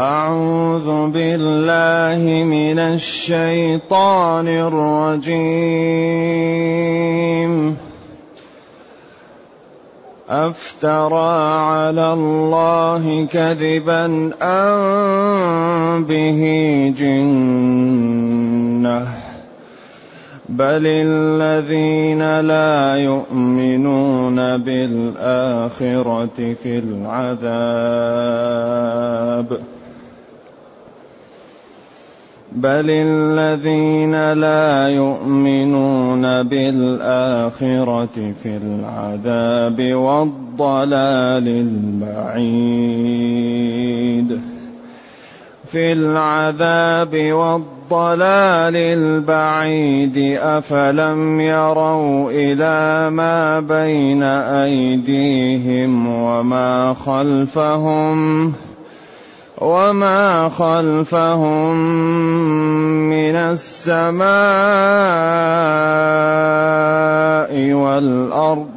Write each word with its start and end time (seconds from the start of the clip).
أعوذ 0.00 1.10
بالله 1.10 2.44
من 2.44 2.78
الشيطان 2.78 4.48
الرجيم. 4.48 5.32
أفترى 10.28 11.60
على 11.60 12.12
الله 12.12 13.26
كذبا 13.32 14.30
أم 14.42 16.04
به 16.04 16.42
جنة. 16.98 19.06
بل 20.48 20.86
الذين 20.86 22.40
لا 22.40 22.96
يؤمنون 22.96 24.56
بالآخرة 24.56 26.54
في 26.62 26.78
العذاب. 26.78 27.42
بل 32.56 32.86
الذين 32.90 34.32
لا 34.32 34.88
يؤمنون 34.88 36.42
بالآخرة 36.42 38.32
في 38.42 38.56
العذاب 38.56 39.94
والضلال 39.94 41.48
البعيد 41.48 42.92
في 45.64 45.92
العذاب 45.92 47.16
والضلال 47.32 48.76
البعيد 48.76 50.38
أفلم 50.42 51.40
يروا 51.40 52.30
إلى 52.30 53.10
ما 53.10 53.60
بين 53.60 54.22
أيديهم 54.22 56.06
وما 56.06 56.94
خلفهم 56.94 58.52
ۖ 58.52 58.54
وما 59.58 60.48
خلفهم 60.48 61.76
من 63.10 63.36
السماء 63.36 64.32
والارض 67.72 68.68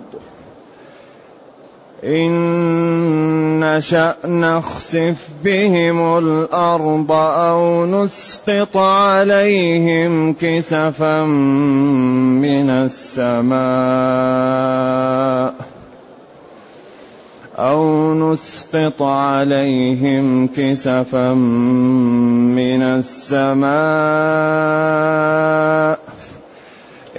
ان 2.04 3.60
نشا 3.60 4.16
نخسف 4.26 5.30
بهم 5.44 6.18
الأرض 6.18 7.12
أو 7.12 7.86
نسقط 7.86 8.78
عليهم 8.78 10.34
كسفا 10.34 11.24
من 11.24 12.70
السماء 12.70 13.56
أو 17.56 18.14
نسقط 18.14 19.02
عليهم 19.02 20.48
كسفا 20.48 21.34
من 21.34 22.82
السماء 22.82 23.66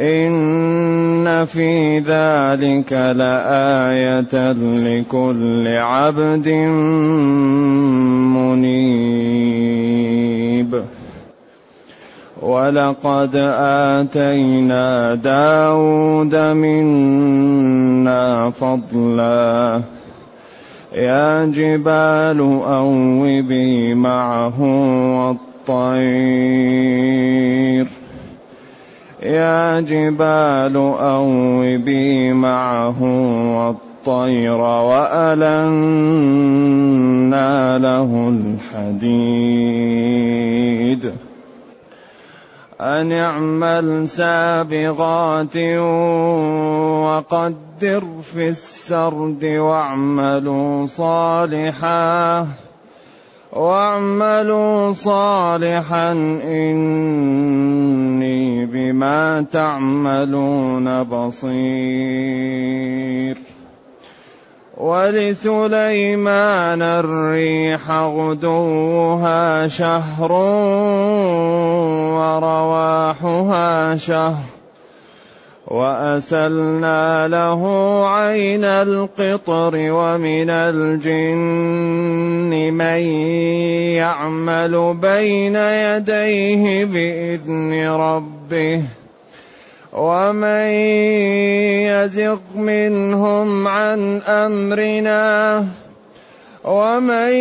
إن 0.01 1.45
في 1.45 1.99
ذلك 1.99 2.93
لآية 2.93 4.53
لكل 4.53 5.69
عبد 5.69 6.49
منيب. 8.37 9.57
ولقد 12.43 13.37
آتينا 13.97 15.15
داود 15.15 16.37
منا 16.37 17.71
فضلاً 18.51 19.97
يا 20.97 21.47
جبال 21.47 22.41
أوبي 22.69 23.95
معه 23.95 24.61
والطير. 25.69 27.87
يا 29.23 29.81
جبال 29.81 30.77
أوبي 31.01 32.33
معه 32.33 33.03
والطير 33.57 34.53
وألنا 34.53 35.39
له 37.79 38.29
الحديد 38.29 40.46
أن 42.81 43.13
اعمل 43.13 44.09
سابغات 44.09 45.57
وقدر 47.07 48.05
في 48.23 48.49
السرد 48.49 49.45
واعملوا 49.45 50.87
صالحا 50.87 52.47
واعملوا 53.53 54.93
صالحا 54.93 56.13
إني 56.45 57.87
بما 58.67 59.47
تعملون 59.53 61.03
بصير. 61.03 61.57
ولسليمان 64.77 66.33
الريح 66.83 67.91
غدوها 67.91 69.69
شهر 69.69 70.33
ورواحها 72.13 73.97
شهر 73.97 74.57
وأسلنا 75.67 77.29
له 77.29 77.63
عين 78.09 78.65
القطر 78.65 79.73
ومن 79.75 80.51
الجن 80.51 81.33
من 82.75 83.01
يعمل 83.97 84.95
بين 85.01 85.57
يديه 85.57 86.85
بإذن 86.85 87.89
ربه 87.89 88.83
ومن 89.97 90.69
يزغ 91.89 92.39
منهم 92.57 93.69
عن 93.69 94.21
أمرنا 94.23 95.65
ومن 96.65 97.33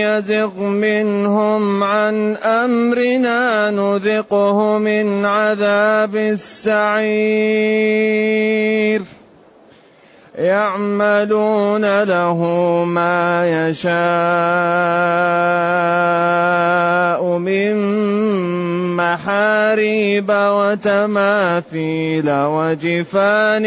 يزغ 0.00 0.62
منهم 0.64 1.84
عن 1.84 2.36
أمرنا 2.36 3.70
نذقه 3.70 4.78
من 4.78 5.24
عذاب 5.24 6.16
السعير. 6.16 7.20
يعملون 10.38 12.02
له 12.02 12.38
ما 12.84 13.46
يشاء 13.68 14.00
من 17.38 17.76
محاريب 18.96 20.30
وتماثيل 20.30 22.30
وجفان 22.30 23.64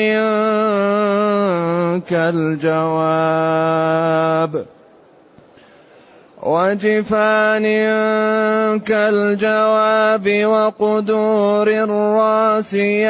كالجواب 2.10 3.54
وجفان 6.44 7.64
كالجواب 8.80 10.46
وقدور 10.46 11.68
الراسيات 11.68 13.04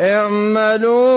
اعملوا 0.00 1.10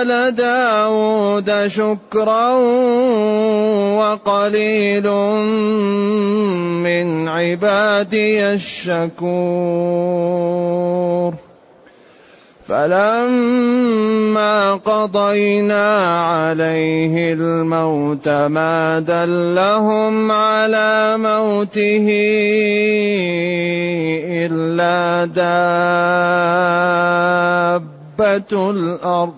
آل 0.00 0.34
داود 0.34 1.66
شكرا 1.66 2.50
وقليل 3.98 5.10
من 6.86 7.28
عبادي 7.28 8.46
الشكور. 8.52 9.74
فلما 12.68 14.54
قضينا 14.74 16.04
عليه 16.24 17.32
الموت 17.32 18.28
ما 18.28 19.00
دلهم 19.00 20.32
على 20.32 21.16
موته 21.16 22.06
إلا 24.46 25.24
دابة 25.24 25.90
الأرض. 28.70 29.34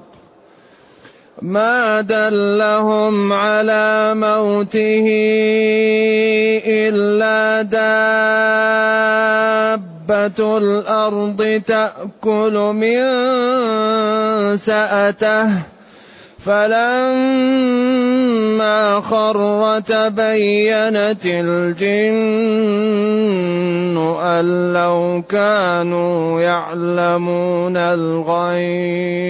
ما 1.43 2.01
دلهم 2.01 3.33
على 3.33 4.15
موته 4.15 5.07
إلا 6.67 7.63
دابة 7.63 8.76
دابة 10.07 10.59
الأرض 10.59 11.63
تأكل 11.67 12.55
من 12.75 12.97
سأته. 14.57 15.51
فلما 16.39 17.91
خر 19.01 19.81
تبينت 19.81 21.27
الجن 21.27 22.17
أن 24.21 24.73
لو 24.73 25.23
كانوا 25.29 26.41
يعلمون 26.41 27.77
الغيب. 27.77 29.27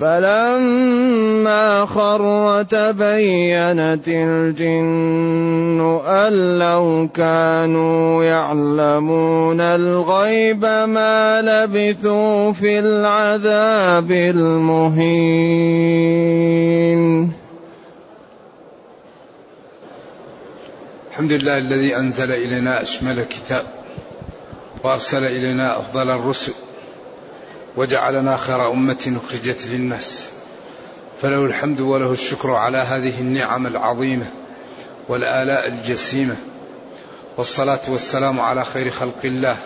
فلما 0.00 1.84
خر 1.84 2.62
تبينت 2.62 4.08
الجن 4.08 6.00
أن 6.06 6.58
لو 6.58 7.08
كانوا 7.14 8.24
يعلمون 8.24 9.60
الغيب 9.60 10.64
ما 10.64 11.42
لبثوا 11.42 12.52
في 12.52 12.78
العذاب 12.78 14.10
المهين. 14.12 15.56
الحمد 21.10 21.32
لله 21.32 21.58
الذي 21.58 21.96
أنزل 21.96 22.32
إلينا 22.32 22.82
أشمل 22.82 23.24
كتاب 23.24 23.64
وأرسل 24.84 25.24
إلينا 25.24 25.78
أفضل 25.78 26.10
الرسل 26.10 26.52
وجعلنا 27.76 28.36
خير 28.36 28.72
أمة 28.72 29.16
أخرجت 29.24 29.66
للناس. 29.66 30.30
فله 31.22 31.44
الحمد 31.44 31.80
وله 31.80 32.12
الشكر 32.12 32.50
على 32.50 32.78
هذه 32.78 33.20
النعم 33.20 33.66
العظيمة 33.66 34.26
والآلاء 35.08 35.68
الجسيمة. 35.68 36.36
والصلاة 37.36 37.80
والسلام 37.88 38.40
على 38.40 38.64
خير 38.64 38.90
خلق 38.90 39.24
الله 39.24 39.56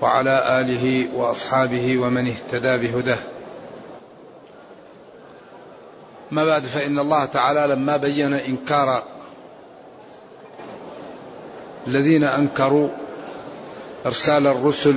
وعلى 0.00 0.60
آله 0.60 1.08
وأصحابه 1.14 1.98
ومن 1.98 2.26
اهتدى 2.28 2.88
بهداه. 2.88 3.18
ما 6.30 6.44
بعد 6.44 6.62
فإن 6.62 6.98
الله 6.98 7.24
تعالى 7.24 7.74
لما 7.74 7.96
بين 7.96 8.34
إنكار 8.34 9.02
الذين 11.86 12.24
أنكروا 12.24 12.88
إرسال 14.06 14.46
الرسل 14.46 14.96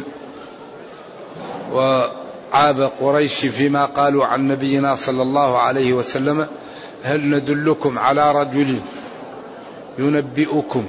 وعاب 1.75 2.91
قريش 2.99 3.45
فيما 3.45 3.85
قالوا 3.85 4.25
عن 4.25 4.47
نبينا 4.47 4.95
صلى 4.95 5.21
الله 5.21 5.57
عليه 5.57 5.93
وسلم 5.93 6.47
هل 7.03 7.29
ندلكم 7.29 7.99
على 7.99 8.31
رجل 8.31 8.79
ينبئكم؟ 9.99 10.85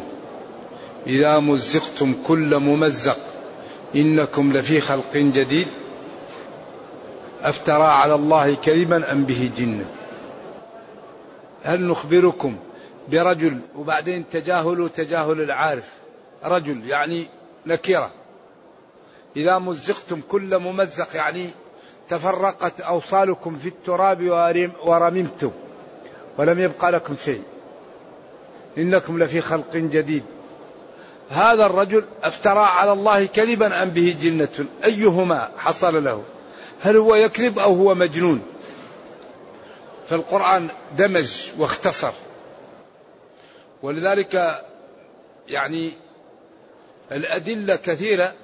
إذا 1.06 1.38
مزقتم 1.38 2.14
كل 2.26 2.58
ممزق 2.58 3.18
إنكم 3.96 4.52
لفي 4.52 4.80
خلق 4.80 5.16
جديد. 5.16 5.66
أفترى 7.42 7.84
على 7.84 8.14
الله 8.14 8.54
كذبا 8.54 9.12
أم 9.12 9.24
به 9.24 9.50
جنة 9.58 9.84
هل 11.62 11.86
نخبركم 11.86 12.56
برجل 13.12 13.60
وبعدين 13.76 14.24
تجاهلوا 14.32 14.88
تجاهل 14.88 15.40
العارف؟ 15.40 15.88
رجل 16.44 16.86
يعني 16.86 17.26
نكرة. 17.66 18.10
إذا 19.36 19.58
مزقتم 19.58 20.20
كل 20.28 20.58
ممزق 20.58 21.16
يعني 21.16 21.50
تفرقت 22.08 22.80
أوصالكم 22.80 23.58
في 23.58 23.68
التراب 23.68 24.22
ورممتم 24.84 25.50
ولم 26.38 26.60
يبقى 26.60 26.92
لكم 26.92 27.16
شيء. 27.24 27.42
إنكم 28.78 29.22
لفي 29.22 29.40
خلق 29.40 29.76
جديد. 29.76 30.24
هذا 31.30 31.66
الرجل 31.66 32.04
افترى 32.22 32.64
على 32.64 32.92
الله 32.92 33.26
كذبا 33.26 33.82
أم 33.82 33.88
به 33.88 34.16
جنة؟ 34.20 34.66
أيهما 34.84 35.50
حصل 35.58 36.04
له؟ 36.04 36.22
هل 36.82 36.96
هو 36.96 37.14
يكذب 37.14 37.58
أو 37.58 37.74
هو 37.74 37.94
مجنون؟ 37.94 38.42
فالقرآن 40.08 40.68
دمج 40.98 41.48
واختصر. 41.58 42.12
ولذلك 43.82 44.62
يعني 45.48 45.92
الأدلة 47.12 47.76
كثيرة 47.76 48.34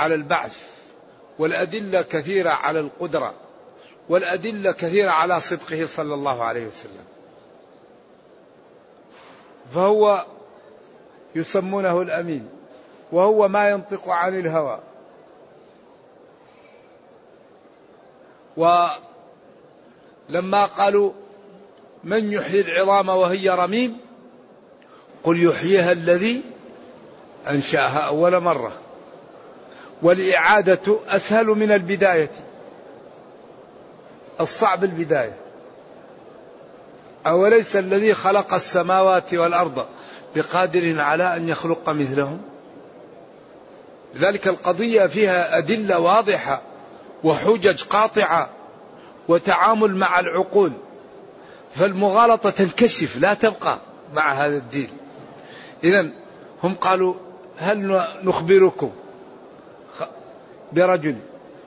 على 0.00 0.14
البعث 0.14 0.56
والأدلة 1.38 2.02
كثيرة 2.02 2.50
على 2.50 2.80
القدرة 2.80 3.34
والأدلة 4.08 4.72
كثيرة 4.72 5.10
على 5.10 5.40
صدقه 5.40 5.86
صلى 5.86 6.14
الله 6.14 6.44
عليه 6.44 6.66
وسلم. 6.66 7.04
فهو 9.74 10.26
يسمونه 11.34 12.02
الأمين 12.02 12.48
وهو 13.12 13.48
ما 13.48 13.70
ينطق 13.70 14.08
عن 14.08 14.38
الهوى. 14.38 14.80
ولما 18.56 20.66
قالوا 20.66 21.12
من 22.04 22.32
يحيي 22.32 22.60
العظام 22.60 23.08
وهي 23.08 23.50
رميم؟ 23.50 23.98
قل 25.22 25.42
يحييها 25.42 25.92
الذي 25.92 26.42
أنشأها 27.48 27.98
أول 27.98 28.40
مرة. 28.40 28.72
والإعادة 30.02 30.98
أسهل 31.08 31.46
من 31.46 31.72
البداية. 31.72 32.30
الصعب 34.40 34.84
البداية. 34.84 35.36
أوليس 37.26 37.76
الذي 37.76 38.14
خلق 38.14 38.54
السماوات 38.54 39.34
والأرض 39.34 39.86
بقادر 40.36 41.00
على 41.00 41.36
أن 41.36 41.48
يخلق 41.48 41.90
مثلهم؟ 41.90 42.40
لذلك 44.14 44.48
القضية 44.48 45.06
فيها 45.06 45.58
أدلة 45.58 45.98
واضحة 45.98 46.62
وحجج 47.24 47.82
قاطعة 47.82 48.50
وتعامل 49.28 49.96
مع 49.96 50.20
العقول. 50.20 50.72
فالمغالطة 51.74 52.50
تنكشف 52.50 53.16
لا 53.20 53.34
تبقى 53.34 53.78
مع 54.14 54.32
هذا 54.32 54.56
الدين. 54.56 54.88
إذا 55.84 56.10
هم 56.62 56.74
قالوا 56.74 57.14
هل 57.56 58.06
نخبركم 58.22 58.90
برجل 60.72 61.16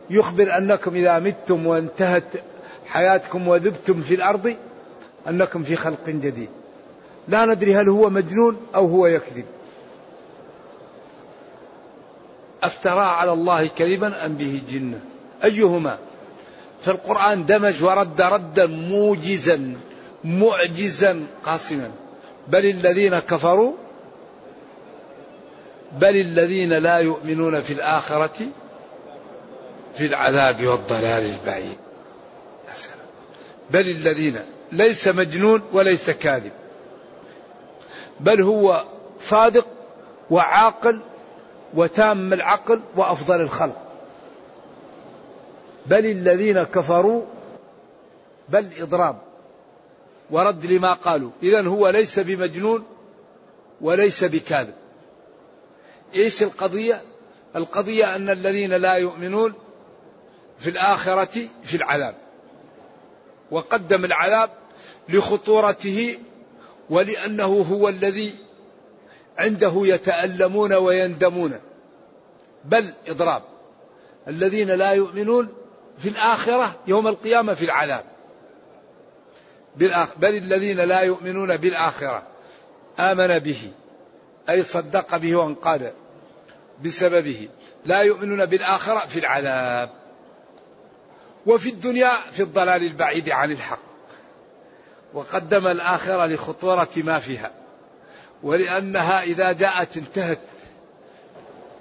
يخبر 0.10 0.58
أنكم 0.58 0.96
إذا 0.96 1.20
متم 1.20 1.68
وانتهت 1.68 2.24
حياتكم 2.88 3.48
وذبتم 3.48 4.02
في 4.02 4.16
الأرض 4.16 4.56
أنكم 5.28 5.64
في 5.64 5.76
خلق 5.76 6.10
جديد. 6.10 6.50
لا 7.28 7.46
ندري 7.46 7.76
هل 7.76 7.90
هو 7.90 8.10
مجنون 8.10 8.58
أو 8.76 8.88
هو 8.88 9.08
يكذب. 9.08 9.46
أفترى 12.64 13.06
على 13.06 13.32
الله 13.32 13.68
كذبا 13.68 14.26
أم 14.26 14.34
به 14.34 14.62
جنة؟ 14.70 15.00
أيهما؟ 15.44 15.98
فالقران 16.86 17.46
دمج 17.46 17.84
ورد 17.84 18.22
ردا 18.22 18.66
موجزا 18.66 19.76
معجزا 20.24 21.26
قاصما 21.46 21.92
بل 22.48 22.66
الذين 22.66 23.20
كفروا 23.20 23.74
بل 26.00 26.16
الذين 26.16 26.74
لا 26.74 26.98
يؤمنون 26.98 27.62
في 27.62 27.74
الآخرة 27.74 28.48
في 29.96 30.06
العذاب 30.06 30.66
والضلال 30.68 31.26
البعيد. 31.26 31.78
بل 33.72 33.90
الذين 33.90 34.40
ليس 34.72 35.08
مجنون 35.08 35.62
وليس 35.74 36.10
كاذب. 36.10 36.52
بل 38.20 38.42
هو 38.42 38.86
صادق 39.20 39.68
وعاقل 40.30 41.00
وتام 41.74 42.34
العقل 42.34 42.82
وأفضل 42.96 43.42
الخلق. 43.42 43.78
بل 45.86 46.06
الذين 46.06 46.64
كفروا 46.64 47.26
بل 48.50 48.68
إضراب 48.80 49.18
ورد 50.32 50.66
لما 50.66 50.94
قالوا. 50.94 51.32
اذا 51.44 51.68
هو 51.68 51.90
ليس 51.90 52.20
بمجنون 52.20 52.86
وليس 53.82 54.24
بكاذب. 54.24 54.74
إيش 56.16 56.44
القضية؟ 56.44 57.02
القضية 57.56 58.16
أن 58.16 58.30
الذين 58.30 58.74
لا 58.74 58.94
يؤمنون 58.94 59.54
في 60.60 60.70
الآخرة 60.70 61.48
في 61.64 61.78
العذاب. 61.78 62.16
وقدم 63.52 64.06
العذاب 64.06 64.50
لخطورته 65.10 66.18
ولأنه 66.90 67.66
هو 67.72 67.90
الذي 67.90 68.36
عنده 69.38 69.74
يتألمون 69.76 70.74
ويندمون. 70.74 71.60
بل 72.66 72.94
إضراب. 73.08 73.44
الذين 74.28 74.72
لا 74.72 74.92
يؤمنون 74.92 75.50
في 76.00 76.10
الآخرة 76.10 76.76
يوم 76.88 77.08
القيامة 77.08 77.54
في 77.54 77.66
العذاب. 77.66 78.06
بل 80.18 80.38
الذين 80.38 80.80
لا 80.80 81.00
يؤمنون 81.00 81.58
بالآخرة. 81.58 82.24
آمن 83.00 83.40
به. 83.40 83.72
أي 84.50 84.64
صدق 84.64 85.18
به 85.18 85.36
وانقاد 85.36 85.94
بسببه. 86.86 87.50
لا 87.86 88.02
يؤمنون 88.02 88.46
بالآخرة 88.46 89.00
في 89.00 89.20
العذاب. 89.20 90.03
وفي 91.46 91.70
الدنيا 91.70 92.12
في 92.32 92.44
الضلال 92.44 92.84
البعيد 92.84 93.30
عن 93.30 93.52
الحق. 93.52 93.80
وقدم 95.14 95.68
الآخرة 95.68 96.26
لخطورة 96.26 96.90
ما 96.98 97.20
فيها. 97.20 97.52
ولأنها 98.44 99.24
إذا 99.24 99.52
جاءت 99.52 99.98
انتهت. 99.98 100.40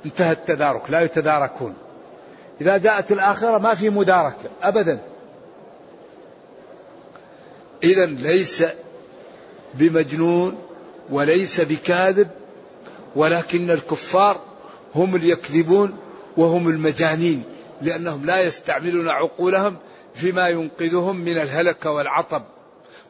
انتهى 0.07 0.33
التدارك. 0.33 0.91
لا 0.91 1.01
يتداركون. 1.01 1.75
إذا 2.61 2.77
جاءت 2.77 3.13
الآخرة 3.13 3.59
ما 3.59 3.75
في 3.75 3.91
مداركة. 3.91 4.51
أبدا. 4.63 4.99
إذا 7.83 8.07
ليس 8.07 8.65
بمجنون 9.75 10.63
وليس 11.11 11.61
بكاذب. 11.61 12.29
ولكن 13.17 13.71
الكفار 13.71 14.41
هم 14.95 15.17
اللي 15.17 15.29
يكذبون 15.29 15.99
وهم 16.37 16.69
المجانين. 16.69 17.45
لأنهم 17.81 18.27
لا 18.27 18.41
يستعملون 18.41 19.09
عقولهم 19.09 19.77
فيما 20.15 20.49
ينقذهم 20.49 21.17
من 21.17 21.39
الهلكة 21.39 21.91
والعطب 21.91 22.43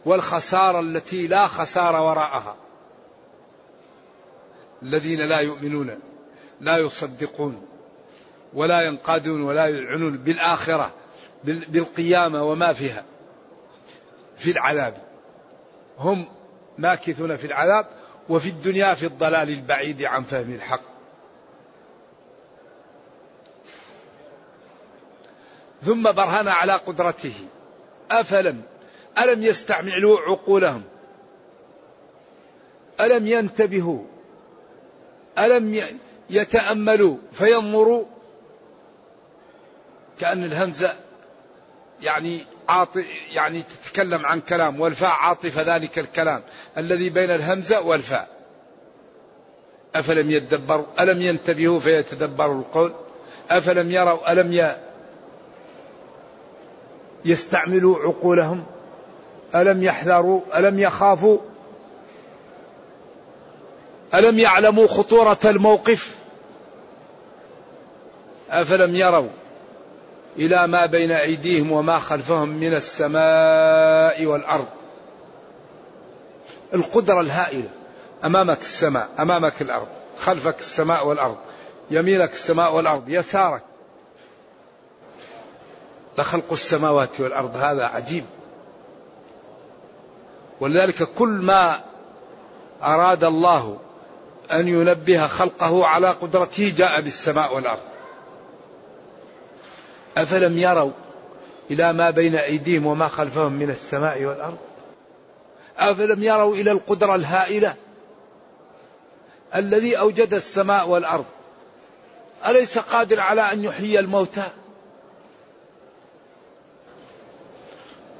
والخسارة 0.04 0.80
التي 0.80 1.26
لا 1.26 1.46
خسارة 1.46 2.06
وراءها. 2.06 2.56
الذين 4.82 5.20
لا 5.20 5.40
يؤمنون 5.40 5.98
لا 6.60 6.78
يصدقون 6.78 7.66
ولا 8.54 8.80
ينقادون 8.80 9.42
ولا 9.42 9.66
يذعنون 9.66 10.18
بالآخرة 10.18 10.92
بالقيامة 11.44 12.42
وما 12.42 12.72
فيها 12.72 13.04
في 14.36 14.50
العذاب. 14.50 14.96
هم 15.98 16.26
ماكثون 16.78 17.36
في 17.36 17.46
العذاب 17.46 17.86
وفي 18.28 18.48
الدنيا 18.48 18.94
في 18.94 19.06
الضلال 19.06 19.50
البعيد 19.50 20.02
عن 20.02 20.24
فهم 20.24 20.52
الحق. 20.52 20.91
ثم 25.84 26.12
برهن 26.12 26.48
على 26.48 26.72
قدرته. 26.72 27.34
أفلم؟ 28.10 28.62
ألم 29.18 29.42
يستعملوا 29.42 30.20
عقولهم؟ 30.20 30.82
ألم 33.00 33.26
ينتبهوا؟ 33.26 34.04
ألم 35.38 35.82
يتأملوا 36.30 37.16
فينظروا؟ 37.32 38.04
كأن 40.20 40.44
الهمزة 40.44 40.96
يعني 42.02 42.40
عاطف 42.68 43.06
يعني 43.32 43.62
تتكلم 43.62 44.26
عن 44.26 44.40
كلام 44.40 44.80
والفاء 44.80 45.10
عاطفة 45.10 45.76
ذلك 45.76 45.98
الكلام 45.98 46.42
الذي 46.78 47.10
بين 47.10 47.30
الهمزة 47.30 47.80
والفاء. 47.80 48.28
أفلم 49.94 50.30
يدبروا؟ 50.30 50.86
ألم 51.00 51.22
ينتبهوا 51.22 51.80
فيتدبروا 51.80 52.60
القول؟ 52.60 52.92
أفلم 53.50 53.90
يروا؟ 53.90 54.32
ألم 54.32 54.52
ي... 54.52 54.91
يستعملوا 57.24 57.98
عقولهم؟ 57.98 58.64
ألم 59.54 59.82
يحذروا؟ 59.82 60.40
ألم 60.56 60.78
يخافوا؟ 60.78 61.38
ألم 64.14 64.38
يعلموا 64.38 64.86
خطورة 64.86 65.38
الموقف؟ 65.44 66.16
أفلم 68.50 68.94
يروا 68.94 69.28
إلى 70.36 70.66
ما 70.66 70.86
بين 70.86 71.10
أيديهم 71.12 71.72
وما 71.72 71.98
خلفهم 71.98 72.48
من 72.48 72.74
السماء 72.74 74.24
والأرض؟ 74.26 74.68
القدرة 76.74 77.20
الهائلة 77.20 77.68
أمامك 78.24 78.60
السماء 78.60 79.08
أمامك 79.18 79.62
الأرض 79.62 79.86
خلفك 80.18 80.58
السماء 80.58 81.06
والأرض 81.06 81.36
يمينك 81.90 82.32
السماء 82.32 82.74
والأرض 82.74 83.08
يسارك 83.08 83.62
لخلق 86.18 86.52
السماوات 86.52 87.20
والأرض 87.20 87.56
هذا 87.56 87.84
عجيب. 87.84 88.24
ولذلك 90.60 91.02
كل 91.02 91.28
ما 91.28 91.80
أراد 92.82 93.24
الله 93.24 93.78
أن 94.52 94.68
ينبه 94.68 95.26
خلقه 95.26 95.86
على 95.86 96.08
قدرته 96.08 96.74
جاء 96.76 97.00
بالسماء 97.00 97.54
والأرض. 97.54 97.82
أفلم 100.16 100.58
يروا 100.58 100.90
إلى 101.70 101.92
ما 101.92 102.10
بين 102.10 102.34
أيديهم 102.34 102.86
وما 102.86 103.08
خلفهم 103.08 103.52
من 103.52 103.70
السماء 103.70 104.24
والأرض؟ 104.24 104.58
أفلم 105.78 106.22
يروا 106.22 106.54
إلى 106.54 106.70
القدرة 106.72 107.14
الهائلة 107.14 107.74
الذي 109.54 109.98
أوجد 109.98 110.34
السماء 110.34 110.88
والأرض؟ 110.88 111.24
أليس 112.46 112.78
قادر 112.78 113.20
على 113.20 113.40
أن 113.40 113.64
يحيي 113.64 113.98
الموتى؟ 113.98 114.48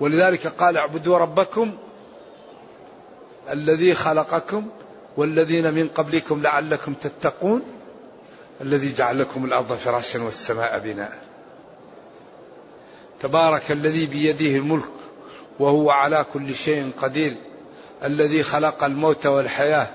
ولذلك 0.02 0.46
قال 0.46 0.76
اعبدوا 0.76 1.18
ربكم 1.18 1.72
الذي 3.50 3.94
خلقكم 3.94 4.66
والذين 5.16 5.74
من 5.74 5.88
قبلكم 5.88 6.42
لعلكم 6.42 6.94
تتقون 6.94 7.62
الذي 8.60 8.94
جعل 8.94 9.18
لكم 9.18 9.44
الأرض 9.44 9.72
فراشا 9.72 10.22
والسماء 10.22 10.78
بناء. 10.78 11.18
تبارك 13.20 13.72
الذي 13.72 14.06
بيده 14.06 14.56
الملك 14.58 14.92
وهو 15.58 15.90
على 15.90 16.26
كل 16.32 16.54
شيء 16.54 16.90
قدير 17.02 17.34
الذي 18.04 18.42
خلق 18.42 18.84
الموت 18.84 19.26
والحياة 19.26 19.88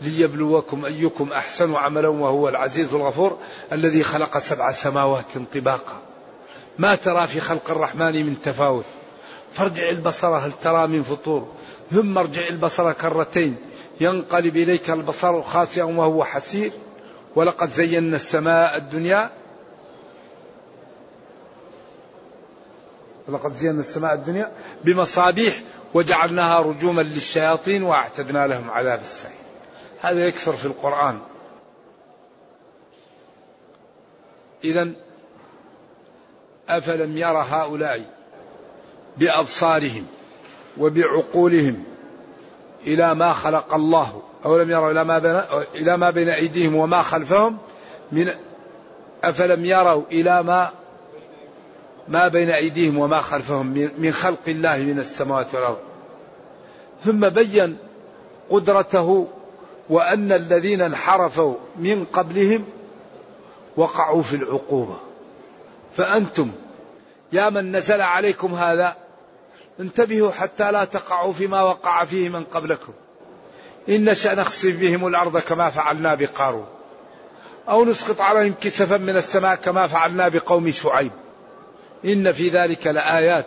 ليبلوكم 0.00 0.84
أيكم 0.84 1.32
أحسن 1.32 1.74
عملا 1.74 2.08
وهو 2.08 2.48
العزيز 2.48 2.94
الغفور 2.94 3.38
الذي 3.72 4.02
خلق 4.02 4.38
سبع 4.38 4.72
سماوات 4.72 5.24
طباقا. 5.54 6.02
ما 6.78 6.94
ترى 6.94 7.26
في 7.26 7.40
خلق 7.40 7.70
الرحمن 7.70 8.26
من 8.26 8.42
تفاوت. 8.42 8.84
فارجع 9.54 9.88
البصر 9.88 10.28
هل 10.28 10.52
ترى 10.62 10.86
من 10.86 11.02
فطور؟ 11.02 11.48
ثم 11.90 12.18
ارجع 12.18 12.48
البصر 12.48 12.92
كرتين 12.92 13.56
ينقلب 14.00 14.56
إليك 14.56 14.90
البصر 14.90 15.42
خاسئا 15.42 15.84
وهو 15.84 16.24
حسير. 16.24 16.72
ولقد 17.36 17.70
زينا 17.70 18.16
السماء 18.16 18.76
الدنيا. 18.76 19.30
ولقد 23.28 23.54
زينا 23.56 23.80
السماء 23.80 24.14
الدنيا 24.14 24.52
بمصابيح 24.84 25.60
وجعلناها 25.94 26.60
رجوما 26.60 27.02
للشياطين 27.02 27.82
وأعتدنا 27.82 28.46
لهم 28.46 28.70
عذاب 28.70 29.00
السعير. 29.00 29.44
هذا 30.00 30.26
يكثر 30.26 30.52
في 30.52 30.66
القرآن. 30.66 31.18
إذا 34.64 34.90
أفلم 36.68 37.18
يرى 37.18 37.46
هؤلاء 37.50 38.14
بأبصارهم 39.16 40.06
وبعقولهم 40.78 41.84
إلى 42.86 43.14
ما 43.14 43.32
خلق 43.32 43.74
الله 43.74 44.22
أو 44.44 44.58
لم 44.58 44.70
يروا 44.70 44.90
إلى 44.90 45.04
ما 45.04 45.18
بين 45.18 45.40
إلى 45.74 45.96
ما 45.96 46.10
بين 46.10 46.28
أيديهم 46.28 46.76
وما 46.76 47.02
خلفهم 47.02 47.58
من 48.12 48.30
أفلم 49.24 49.64
يروا 49.64 50.02
إلى 50.12 50.42
ما 50.42 50.70
ما 52.08 52.28
بين 52.28 52.50
أيديهم 52.50 52.98
وما 52.98 53.20
خلفهم 53.20 53.66
من 53.98 54.12
خلق 54.12 54.38
الله 54.48 54.76
من 54.76 54.98
السماوات 54.98 55.54
والأرض. 55.54 55.78
ثم 57.04 57.28
بين 57.28 57.76
قدرته 58.50 59.28
وأن 59.90 60.32
الذين 60.32 60.80
انحرفوا 60.80 61.54
من 61.76 62.04
قبلهم 62.04 62.64
وقعوا 63.76 64.22
في 64.22 64.36
العقوبة. 64.36 64.96
فأنتم 65.94 66.50
يا 67.32 67.50
من 67.50 67.76
نزل 67.76 68.00
عليكم 68.00 68.54
هذا 68.54 68.96
انتبهوا 69.80 70.30
حتى 70.30 70.72
لا 70.72 70.84
تقعوا 70.84 71.32
فيما 71.32 71.62
وقع 71.62 72.04
فيه 72.04 72.28
من 72.28 72.44
قبلكم. 72.44 72.92
إن 73.88 74.04
نشأ 74.04 74.34
نخسف 74.34 74.76
بهم 74.78 75.06
الأرض 75.06 75.38
كما 75.38 75.70
فعلنا 75.70 76.14
بقارون. 76.14 76.66
أو 77.68 77.84
نسقط 77.84 78.20
عليهم 78.20 78.54
كسفا 78.60 78.96
من 78.96 79.16
السماء 79.16 79.54
كما 79.54 79.86
فعلنا 79.86 80.28
بقوم 80.28 80.70
شعيب. 80.70 81.12
إن 82.04 82.32
في 82.32 82.48
ذلك 82.48 82.86
لآيات 82.86 83.46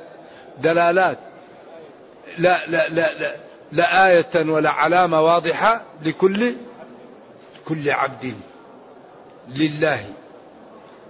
دلالات 0.62 1.20
لا 2.38 2.68
لا 2.68 2.90
لا 2.90 3.14
لا 3.14 3.36
لآية 3.72 4.52
ولا 4.52 4.70
علامة 4.70 5.22
واضحة 5.22 5.82
لكل 6.02 6.56
كل 7.68 7.90
عبد 7.90 8.34
لله 9.48 10.06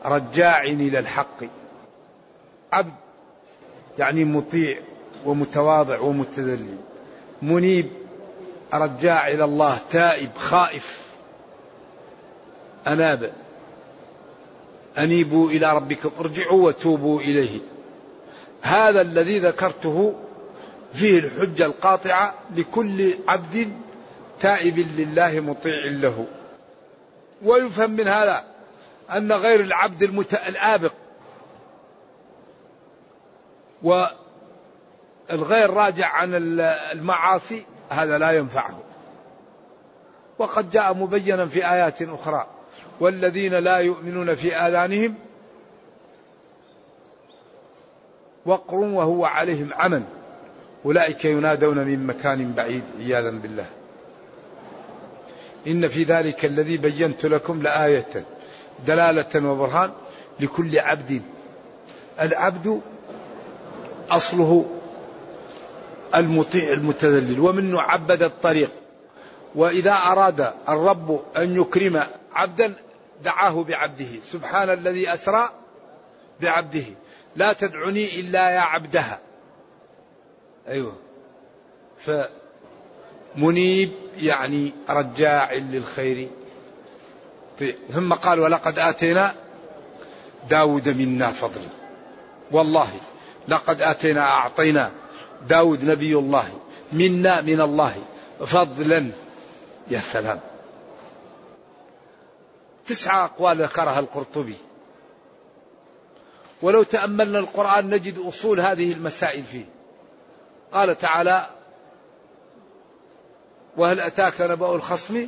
رجاع 0.05 0.61
إلى 0.61 0.99
الحق. 0.99 1.43
عبد 2.73 2.93
يعني 3.99 4.25
مطيع. 4.25 4.77
ومتواضع 5.27 5.99
ومتذلل. 5.99 6.77
منيب 7.41 7.91
رجاع 8.73 9.27
إلى 9.27 9.43
الله 9.43 9.77
تائب 9.91 10.29
خائف. 10.37 11.01
أناب 12.87 13.33
أنيبوا 14.97 15.49
إلى 15.49 15.75
ربكم 15.75 16.11
ارجعوا 16.19 16.67
وتوبوا 16.67 17.21
إليه. 17.21 17.59
هذا 18.61 19.01
الذي 19.01 19.39
ذكرته 19.39 20.13
فيه 20.93 21.19
الحجة 21.19 21.65
القاطعة 21.65 22.33
لكل 22.55 23.13
عبد 23.27 23.71
تائب 24.39 24.79
لله 24.97 25.39
مطيع 25.39 25.85
له. 25.85 26.25
ويفهم 27.43 27.91
من 27.91 28.07
هذا 28.07 28.43
أن 29.11 29.31
غير 29.31 29.59
العبد 29.59 30.03
المت... 30.03 30.33
والغير 35.31 35.69
راجع 35.69 36.07
عن 36.07 36.29
المعاصي 36.93 37.65
هذا 37.89 38.17
لا 38.17 38.31
ينفعه. 38.31 38.79
وقد 40.39 40.71
جاء 40.71 40.93
مبينا 40.93 41.45
في 41.45 41.71
آيات 41.71 42.01
أخرى 42.01 42.47
والذين 42.99 43.53
لا 43.53 43.77
يؤمنون 43.77 44.35
في 44.35 44.55
آذانهم 44.55 45.15
وقر 48.45 48.75
وهو 48.75 49.25
عليهم 49.25 49.73
عمل. 49.73 50.03
أولئك 50.85 51.25
ينادون 51.25 51.77
من 51.77 52.07
مكان 52.07 52.53
بعيد 52.53 52.83
عياذا 52.99 53.31
بالله. 53.31 53.65
إن 55.67 55.87
في 55.87 56.03
ذلك 56.03 56.45
الذي 56.45 56.77
بينت 56.77 57.25
لكم 57.25 57.61
لآية 57.61 58.25
دلالة 58.87 59.49
وبرهان 59.49 59.91
لكل 60.39 60.79
عبد. 60.79 61.21
العبد 62.21 62.81
أصله 64.11 64.65
المطيع 66.17 66.73
المتذلل 66.73 67.39
ومنه 67.39 67.81
عبد 67.81 68.23
الطريق. 68.23 68.71
وإذا 69.55 69.91
أراد 69.91 70.53
الرب 70.69 71.21
أن 71.37 71.61
يكرم 71.61 72.03
عبدا 72.33 72.73
دعاه 73.23 73.63
بعبده. 73.63 74.21
سبحان 74.31 74.69
الذي 74.69 75.13
أسرى 75.13 75.49
بعبده. 76.41 76.85
لا 77.35 77.53
تدعني 77.53 78.19
إلا 78.19 78.49
يا 78.49 78.59
عبدها. 78.59 79.19
أيوة. 80.67 80.95
فمنيب 83.35 83.91
يعني 84.17 84.73
رجاع 84.89 85.53
للخير. 85.53 86.29
ثم 87.93 88.13
قال 88.13 88.39
ولقد 88.39 88.79
آتينا 88.79 89.33
داود 90.49 90.89
منا 90.89 91.31
فضلا. 91.31 91.69
والله 92.51 92.89
لقد 93.47 93.81
آتينا 93.81 94.21
أعطينا 94.21 94.91
داود 95.47 95.83
نبي 95.83 96.15
الله 96.15 96.49
منا 96.93 97.41
من 97.41 97.61
الله. 97.61 97.95
فضلا 98.45 99.11
يا 99.87 99.99
سلام. 99.99 100.39
تسعة 102.87 103.25
أقوال 103.25 103.61
ذكرها 103.61 103.99
القرطبي. 103.99 104.55
ولو 106.61 106.83
تأملنا 106.83 107.39
القرآن 107.39 107.89
نجد 107.89 108.19
أصول 108.19 108.59
هذه 108.59 108.91
المسائل 108.91 109.43
فيه. 109.43 109.65
قال 110.71 110.97
تعالى 110.97 111.47
وهل 113.77 113.99
أتاك 113.99 114.41
نبأ 114.41 114.75
الخصم؟ 114.75 115.27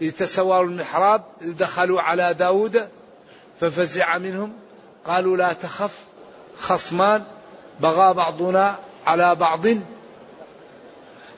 إذ 0.00 0.12
تسوروا 0.12 0.70
المحراب 0.70 1.24
إذ 1.42 1.56
دخلوا 1.56 2.00
على 2.00 2.34
داود 2.34 2.88
ففزع 3.60 4.18
منهم. 4.18 4.52
قالوا 5.06 5.36
لا 5.36 5.52
تخف 5.52 6.04
خصمان 6.58 7.24
بغى 7.80 8.14
بعضنا 8.14 8.76
على 9.06 9.34
بعض. 9.34 9.66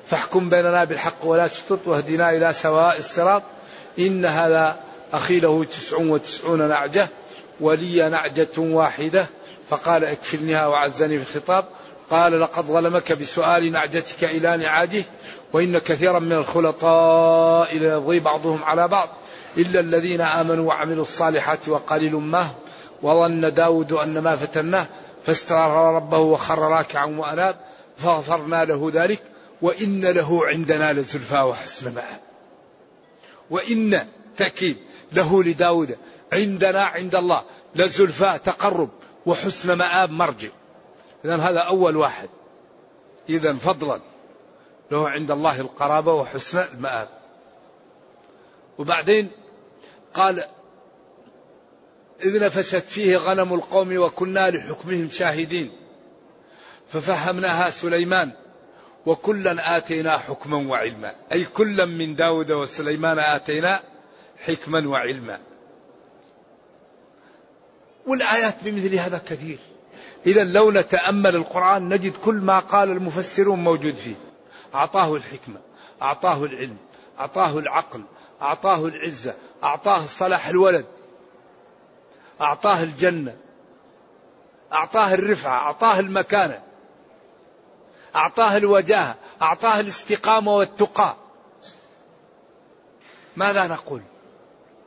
فاحكم 0.06 0.48
بيننا 0.48 0.84
بالحق 0.84 1.24
ولا 1.24 1.46
تشطط 1.46 1.78
واهدنا 1.86 2.30
إلى 2.30 2.52
سواء 2.52 2.98
الصراط. 2.98 3.42
إن 3.98 4.24
هذا 4.24 4.76
أخي 5.12 5.40
له 5.40 5.64
تسع 5.64 5.96
وتسعون 5.96 6.68
نعجة 6.68 7.08
ولي 7.60 8.08
نعجة 8.08 8.58
واحدة. 8.58 9.26
فقال 9.70 10.04
اكفلنها 10.04 10.66
وعزني 10.66 11.18
في 11.18 11.36
الخطاب. 11.36 11.64
قال 12.10 12.40
لقد 12.40 12.64
ظلمك 12.64 13.12
بسؤال 13.12 13.72
نعجتك 13.72 14.24
إلى 14.24 14.56
نعاجه 14.56 15.04
وإن 15.52 15.78
كثيرا 15.78 16.18
من 16.18 16.32
الخلطاء 16.32 17.78
ليبغي 17.78 18.20
بعضهم 18.20 18.64
على 18.64 18.88
بعض. 18.88 19.08
إلا 19.56 19.80
الذين 19.80 20.20
آمنوا 20.20 20.68
وعملوا 20.68 21.02
الصالحات 21.02 21.68
وقليل 21.68 22.14
ما 22.14 22.46
وظن 23.02 23.52
داود 23.52 23.92
أن 23.92 24.18
ما 24.18 24.36
فتناه. 24.36 24.86
فاستغفر 25.26 25.94
ربه 25.94 26.18
وخر 26.18 26.58
راكعا 26.58 27.06
وأناب 27.06 27.56
فغفرنا 27.98 28.64
له 28.64 28.90
ذلك 28.94 29.22
وإن 29.62 30.06
له 30.06 30.46
عندنا 30.46 30.92
لزلفى 30.92 31.38
وحسن 31.38 31.94
مآب. 31.94 32.20
وإن 33.50 34.06
تأكيد 34.36 34.76
له 35.12 35.42
لداود 35.42 35.98
عندنا 36.32 36.84
عند 36.84 37.14
الله 37.14 37.42
لزلفى 37.74 38.38
تقرب 38.44 38.90
وحسن 39.26 39.72
مآب 39.78 40.10
مرجع. 40.10 40.48
إذا 41.24 41.36
هذا 41.36 41.60
أول 41.60 41.96
واحد. 41.96 42.28
إذا 43.28 43.54
فضلا 43.54 44.00
له 44.90 45.08
عند 45.08 45.30
الله 45.30 45.60
القرابة 45.60 46.14
وحسن 46.14 46.58
المآب 46.58 47.08
وبعدين 48.78 49.30
قال 50.14 50.44
إذ 52.22 52.44
نفشت 52.44 52.84
فيه 52.88 53.16
غنم 53.16 53.54
القوم 53.54 53.98
وكنا 53.98 54.50
لحكمهم 54.50 55.08
شاهدين. 55.10 55.72
ففهمناها 56.88 57.70
سليمان 57.70 58.30
وكلا 59.06 59.76
آتينا 59.76 60.18
حكما 60.18 60.56
وعلما. 60.56 61.14
أي 61.32 61.44
كلا 61.44 61.84
من 61.84 62.14
داود 62.14 62.52
وسليمان 62.52 63.18
آتينا 63.18 63.80
حكما 64.46 64.88
وعلما. 64.88 65.40
والآيات 68.06 68.54
بمثل 68.64 68.94
هذا 68.94 69.20
كثير. 69.26 69.58
إذا 70.26 70.44
لو 70.44 70.70
نتأمل 70.70 71.36
القرآن 71.36 71.88
نجد 71.88 72.12
كل 72.24 72.34
ما 72.34 72.58
قال 72.58 72.90
المفسرون 72.90 73.58
موجود 73.58 73.96
فيه. 73.96 74.14
أعطاه 74.74 75.16
الحكمة 75.16 75.60
أعطاه 76.02 76.44
العلم 76.44 76.76
أعطاه 77.18 77.58
العقل 77.58 78.02
أعطاه 78.42 78.86
العزة 78.86 79.34
أعطاه 79.64 80.06
صلاح 80.06 80.48
الولد. 80.48 80.86
أعطاه 82.40 82.82
الجنة 82.82 83.36
أعطاه 84.72 85.14
الرفعة 85.14 85.58
أعطاه 85.58 86.00
المكانة 86.00 86.62
أعطاه 88.16 88.56
الوجاهة 88.56 89.16
أعطاه 89.42 89.80
الاستقامة 89.80 90.54
والتقى. 90.54 91.16
ماذا 93.36 93.66
نقول؟ 93.66 94.02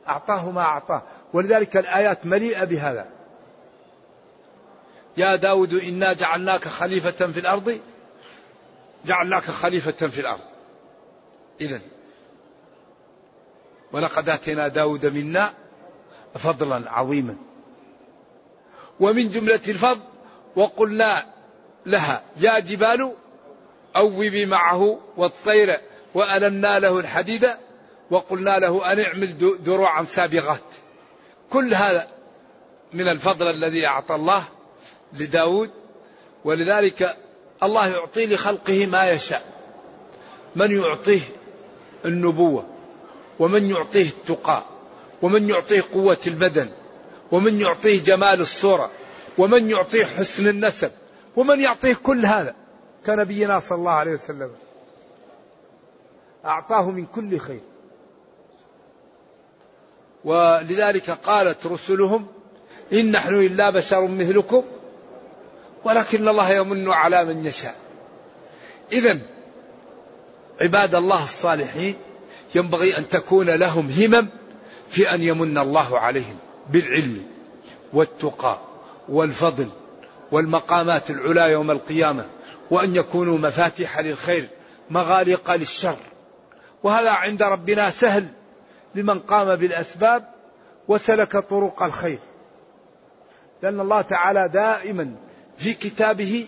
أعطاه 0.08 0.50
ما 0.50 0.60
أعطاه. 0.62 1.02
ولذلك 1.32 1.76
الآيات 1.76 2.26
مليئة 2.26 2.64
بهذا. 2.64 3.06
يا 5.16 5.36
داود 5.36 5.74
إنا 5.74 6.12
جعلناك 6.12 6.68
خليفة 6.68 7.10
في 7.32 7.40
الأرض 7.40 7.80
جعلناك 9.04 9.42
خليفة 9.42 10.08
في 10.08 10.20
الأرض. 10.20 10.44
إذا 11.60 11.80
ولقد 13.92 14.28
آتينا 14.28 14.68
داود 14.68 15.06
منا 15.06 15.54
فضلا 16.34 16.90
عظيما. 16.90 17.36
ومن 19.00 19.28
جملة 19.28 19.60
الفضل 19.68 20.00
وقلنا 20.56 21.26
لها. 21.86 22.22
يا 22.40 22.58
جبال 22.58 23.12
أوبي 23.96 24.46
معه 24.46 25.00
والطير 25.16 25.80
وألنا 26.14 26.78
له 26.78 27.00
الحديد 27.00 27.48
وقلنا 28.10 28.58
له 28.58 28.92
أن 28.92 29.00
اعمل 29.00 29.58
دروعا 29.64 30.04
سابغات. 30.04 30.60
كل 31.50 31.74
هذا 31.74 32.08
من 32.92 33.08
الفضل 33.08 33.50
الذي 33.50 33.86
أعطى 33.86 34.14
الله 34.14 34.44
لداود 35.12 35.70
ولذلك 36.44 37.16
الله 37.62 37.86
يعطي 37.86 38.26
لخلقه 38.26 38.86
ما 38.86 39.10
يشاء. 39.10 39.54
من 40.56 40.78
يعطيه 40.78 41.20
النبوة 42.04 42.66
ومن 43.38 43.70
يعطيه 43.70 44.08
التقى 44.08 44.62
ومن 45.24 45.48
يعطيه 45.50 45.82
قوة 45.94 46.18
البدن 46.26 46.68
ومن 47.32 47.60
يعطيه 47.60 48.02
جمال 48.02 48.40
الصورة 48.40 48.90
ومن 49.38 49.70
يعطيه 49.70 50.04
حسن 50.04 50.48
النسب 50.48 50.90
ومن 51.36 51.60
يعطيه 51.60 51.94
كل 51.94 52.26
هذا 52.26 52.54
كنبينا 53.06 53.60
صلى 53.60 53.78
الله 53.78 53.90
عليه 53.90 54.12
وسلم. 54.12 54.50
أعطاه 56.44 56.90
من 56.90 57.06
كل 57.06 57.38
خير. 57.38 57.60
ولذلك 60.24 61.10
قالت 61.10 61.66
رسلهم 61.66 62.26
إن 62.92 63.10
نحن 63.10 63.34
إلا 63.34 63.70
بشر 63.70 64.06
مثلكم 64.06 64.64
ولكن 65.84 66.28
الله 66.28 66.50
يمن 66.50 66.90
على 66.90 67.24
من 67.24 67.46
يشاء. 67.46 67.76
إذا 68.92 69.20
عباد 70.60 70.94
الله 70.94 71.24
الصالحين 71.24 71.96
ينبغي 72.54 72.98
أن 72.98 73.08
تكون 73.08 73.50
لهم 73.50 73.90
همم 73.90 74.43
في 74.94 75.14
أن 75.14 75.22
يمن 75.22 75.58
الله 75.58 75.98
عليهم 75.98 76.36
بالعلم 76.70 77.26
والتقى 77.92 78.58
والفضل 79.08 79.68
والمقامات 80.32 81.10
العلى 81.10 81.52
يوم 81.52 81.70
القيامة 81.70 82.26
وأن 82.70 82.96
يكونوا 82.96 83.38
مفاتيح 83.38 84.00
للخير 84.00 84.48
مغاليق 84.90 85.54
للشر. 85.54 85.96
وهذا 86.82 87.10
عند 87.10 87.42
ربنا 87.42 87.90
سهل 87.90 88.26
لمن 88.94 89.18
قام 89.18 89.56
بالأسباب 89.56 90.28
وسلك 90.88 91.36
طرق 91.36 91.82
الخير. 91.82 92.18
لأن 93.62 93.80
الله 93.80 94.00
تعالى 94.00 94.48
دائما 94.48 95.14
في 95.56 95.74
كتابه 95.74 96.46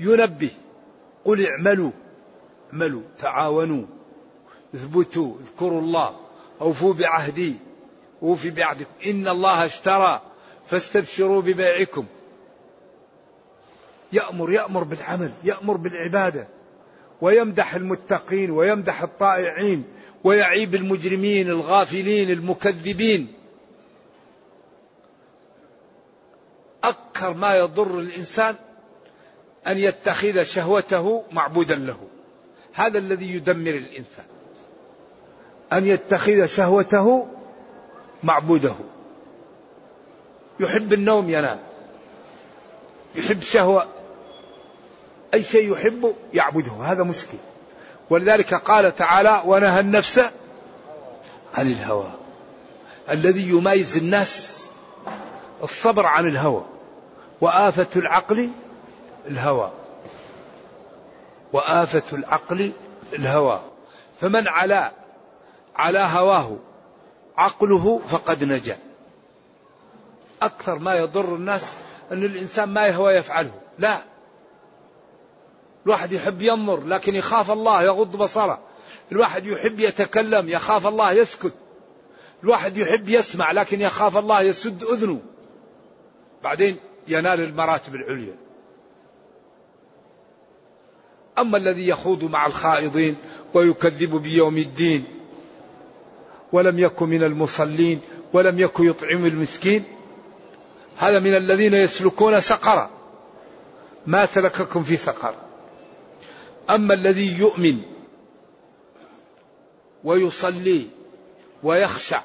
ينبه 0.00 0.50
قل 1.24 1.46
اعملوا 1.46 1.90
اعملوا 2.72 3.02
تعاونوا 3.18 3.84
اثبتوا 4.74 5.34
اذكروا 5.40 5.80
الله 5.80 6.16
أوفوا 6.60 6.94
بعهدي 6.94 7.56
اوفي 8.22 8.50
بعهدكم 8.50 8.90
إن 9.06 9.28
الله 9.28 9.64
اشترى 9.64 10.22
فاستبشروا 10.66 11.42
ببيعكم. 11.42 12.06
يأمر 14.12 14.52
يأمر 14.52 14.84
بالعمل 14.84 15.32
يأمر 15.44 15.76
بالعبادة. 15.76 16.48
ويمدح 17.20 17.74
المتقين 17.74 18.50
ويمدح 18.50 19.02
الطائعين 19.02 19.84
ويعيب 20.24 20.74
المجرمين 20.74 21.48
الغافلين 21.48 22.30
المكذبين. 22.30 23.32
أكثر 26.84 27.34
ما 27.34 27.56
يضر 27.56 27.98
الإنسان 27.98 28.54
أن 29.66 29.78
يتخذ 29.78 30.42
شهوته 30.42 31.24
معبودا 31.32 31.74
له. 31.74 31.98
هذا 32.72 32.98
الذي 32.98 33.34
يدمر 33.34 33.70
الإنسان. 33.70 34.24
أن 35.72 35.86
يتخذ 35.86 36.46
شهوته 36.46 37.28
معبوده. 38.22 38.74
يحب 40.60 40.92
النوم 40.92 41.30
ينام 41.30 41.58
يحب 43.14 43.42
شهوة. 43.42 43.86
أي 45.34 45.42
شيء 45.42 45.72
يحبه 45.72 46.14
يعبده. 46.34 46.72
هذا 46.72 47.02
مشكل. 47.02 47.38
ولذلك 48.10 48.54
قال 48.54 48.94
تعالى 48.94 49.42
ونهى 49.44 49.80
النفس 49.80 50.18
عن 51.54 51.66
الهوى. 51.66 52.12
الذي 53.10 53.48
يميز 53.48 53.96
الناس 53.96 54.66
الصبر 55.62 56.06
عن 56.06 56.26
الهوى. 56.26 56.64
وآفة 57.40 57.88
العقل 57.96 58.50
الهوى. 59.26 59.70
وآفة 61.52 62.16
العقل 62.16 62.72
الهوى. 63.12 63.60
فمن 64.20 64.48
على 64.48 64.90
على 65.76 65.98
هواه 65.98 66.56
عقله 67.40 68.00
فقد 68.08 68.44
نجا. 68.44 68.78
أكثر 70.42 70.78
ما 70.78 70.94
يضر 70.94 71.34
الناس 71.34 71.74
أن 72.12 72.24
الإنسان 72.24 72.68
ما 72.68 72.86
يهوى 72.86 73.12
يفعله. 73.12 73.52
لا. 73.78 74.02
الواحد 75.86 76.12
يحب 76.12 76.42
ينظر 76.42 76.86
لكن 76.86 77.14
يخاف 77.14 77.50
الله 77.50 77.82
يغض 77.82 78.16
بصره. 78.16 78.58
الواحد 79.12 79.46
يحب 79.46 79.80
يتكلم 79.80 80.48
يخاف 80.48 80.86
الله 80.86 81.12
يسكت. 81.12 81.52
الواحد 82.44 82.76
يحب 82.76 83.08
يسمع 83.08 83.52
لكن 83.52 83.80
يخاف 83.80 84.16
الله 84.16 84.40
يسد 84.40 84.84
أذنه. 84.84 85.20
بعدين 86.42 86.76
ينال 87.08 87.40
المراتب 87.40 87.94
العليا. 87.94 88.36
أما 91.38 91.56
الذي 91.56 91.88
يخوض 91.88 92.24
مع 92.24 92.46
الخائضين 92.46 93.16
ويكذب 93.54 94.16
بيوم 94.16 94.56
الدين 94.56 95.19
ولم 96.52 96.78
يكن 96.78 97.08
من 97.08 97.22
المصلين 97.22 98.00
ولم 98.32 98.60
يكن 98.60 98.84
يطعم 98.84 99.26
المسكين. 99.26 99.84
هذا 100.96 101.18
من 101.18 101.36
الذين 101.36 101.74
يسلكون 101.74 102.40
سقرا 102.40 102.90
ما 104.06 104.26
سلككم 104.26 104.82
في 104.82 104.96
سقر. 104.96 105.34
أما 106.70 106.94
الذي 106.94 107.38
يؤمن 107.38 107.82
ويصلي 110.04 110.86
ويخشع 111.62 112.22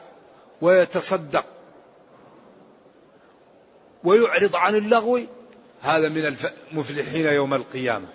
ويتصدق 0.62 1.46
ويعرض 4.04 4.56
عن 4.56 4.76
اللغو 4.76 5.20
هذا 5.82 6.10
من 6.10 6.36
المفلحين 6.72 7.26
يوم 7.26 7.54
القيامة. 7.54 8.08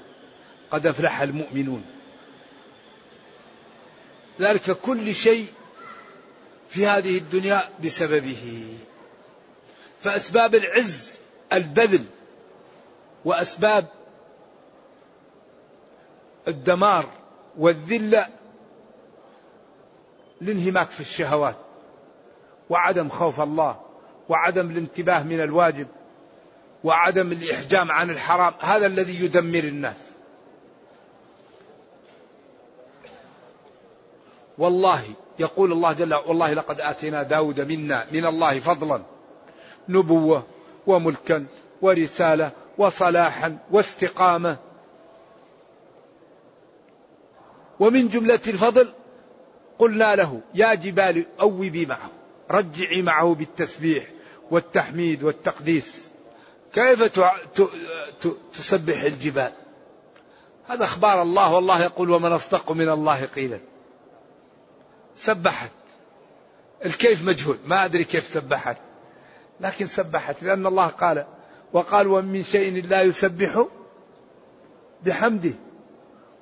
قد 0.70 0.86
أفلح 0.86 1.22
المؤمنون. 1.22 1.84
ذلك 4.40 4.70
كل 4.70 5.14
شيء 5.14 5.46
في 6.70 6.87
هذه 6.87 7.18
الدنيا 7.18 7.61
بسببه. 7.85 8.64
فأسباب 10.00 10.54
العز 10.54 11.18
البذل 11.52 12.04
وأسباب 13.24 13.87
الدمار 16.48 17.09
والذلة 17.59 18.28
الانهماك 20.42 20.90
في 20.90 21.00
الشهوات 21.00 21.56
وعدم 22.70 23.09
خوف 23.09 23.40
الله 23.40 23.80
وعدم 24.28 24.70
الانتباه 24.70 25.22
من 25.22 25.40
الواجب 25.40 25.87
وعدم 26.85 27.33
الإحجام 27.33 27.90
عن 27.92 28.11
الحرام 28.11 28.52
هذا 28.61 28.87
الذي 28.87 29.24
يدمر 29.24 29.59
الناس. 29.64 29.96
والله 34.59 35.04
يقول 35.40 35.72
الله 35.72 35.92
جل 35.92 36.14
والله 36.14 36.55
لقد 36.55 36.81
آتينا 36.81 37.22
داود 37.22 37.61
منا 37.72 38.07
من 38.12 38.26
الله 38.26 38.61
فضلا 38.61 39.03
نبوة 39.88 40.46
وملكا 40.87 41.46
ورسالة 41.83 42.53
وصلاحا 42.79 43.59
واستقامة. 43.70 44.57
ومن 47.81 48.09
جملة 48.09 48.40
الفضل 48.46 48.88
قلنا 49.79 50.16
له 50.16 50.40
يا 50.55 50.74
جبال 50.74 51.26
أوبي 51.40 51.87
معه 51.87 52.11
رجعي 52.50 53.03
معه 53.03 53.35
بالتسبيح 53.35 54.07
والتحميد 54.50 55.22
والتقديس. 55.22 56.09
كيف 56.72 57.20
تسبح 58.53 59.03
الجبال؟ 59.03 59.53
هذا 60.66 60.85
أخبار 60.85 61.22
الله 61.22 61.55
والله 61.55 61.83
يقول 61.83 62.11
ومن 62.11 62.33
أصدق 62.33 62.72
من 62.72 62.88
الله 62.88 63.24
قيلا. 63.24 63.61
سبحت. 65.16 65.70
الكيف 66.84 67.24
مجهول. 67.24 67.58
ما 67.64 67.84
أدري 67.84 68.04
كيف 68.04 68.28
سبحت. 68.28 68.76
لكن 69.60 69.86
سبحت. 69.86 70.42
لأن 70.42 70.66
الله 70.66 70.86
قال 70.86 71.26
وقال 71.72 72.06
ومن 72.06 72.42
شيء 72.42 72.86
لا 72.86 73.02
يسبح 73.02 73.66
بحمده 75.02 75.54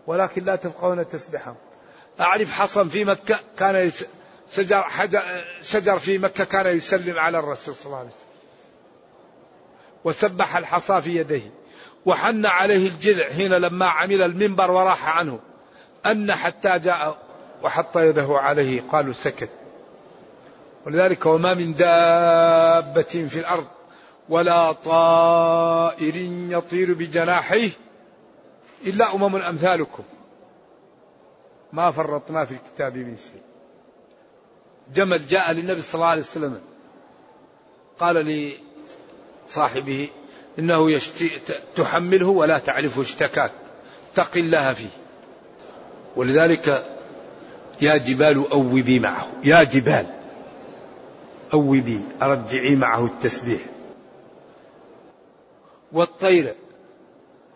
ولكن 0.07 0.45
لا 0.45 0.57
تفقهون 0.57 1.09
تسبحهم 1.09 1.57
أعرف 2.21 2.53
حصن 2.53 2.89
في 2.89 3.05
مكة 3.05 3.41
كان 3.59 3.93
شجر, 4.53 4.85
شجر 5.63 5.99
في 5.99 6.19
مكة 6.19 6.45
كان 6.45 6.77
يسلم 6.77 7.19
على 7.19 7.39
الرسول 7.39 7.75
صلى 7.75 7.87
الله 7.87 7.99
عليه 7.99 8.09
وسلم. 8.09 8.29
وسبح 10.05 10.57
الحصى 10.57 11.03
في 11.03 11.17
يديه. 11.17 11.51
وحن 12.07 12.47
عليه 12.47 12.89
الجذع 12.89 13.29
حين 13.29 13.53
لما 13.53 13.87
عمل 13.87 14.23
المنبر 14.23 14.71
وراح 14.71 15.09
عنه. 15.09 15.41
أن 16.07 16.35
حتى 16.35 16.79
جاء 16.79 17.19
وحط 17.63 17.97
يده 17.97 18.27
عليه 18.31 18.83
قالوا 18.93 19.13
سكت. 19.13 19.51
ولذلك 20.87 21.27
وما 21.27 21.55
من 21.55 21.75
دابة 21.75 23.03
في 23.03 23.39
الأرض 23.39 23.67
ولا 24.29 24.73
طائر 24.73 26.17
يطير 26.51 26.95
بجناحيه 26.95 27.71
إلا 28.87 29.15
أمم 29.15 29.37
أمثالكم. 29.37 30.03
ما 31.73 31.91
فرطنا 31.91 32.45
في 32.45 32.55
الكتاب 32.55 32.97
من 32.97 33.17
شيء. 33.17 33.43
جمل 34.95 35.27
جاء 35.27 35.53
للنبي 35.53 35.83
صلى 35.83 35.95
الله 35.95 36.07
عليه 36.07 36.23
وسلم. 36.23 36.61
قال 37.99 38.51
لصاحبه 39.49 40.09
إنه 40.59 40.91
يشتي 40.91 41.31
تحمله 41.77 42.27
ولا 42.27 42.59
تعرف 42.59 42.99
اشتكاك. 42.99 43.53
اتق 44.13 44.37
الله 44.37 44.73
فيه. 44.73 44.89
ولذلك 46.17 46.98
يا 47.81 47.97
جبال 47.97 48.51
أوبي 48.51 48.99
معه. 48.99 49.29
يا 49.45 49.63
جبال 49.63 50.07
أوبي 51.55 52.01
أرجعي 52.23 52.77
معه 52.77 53.05
التسبيح. 53.05 53.61
والطير 55.93 56.55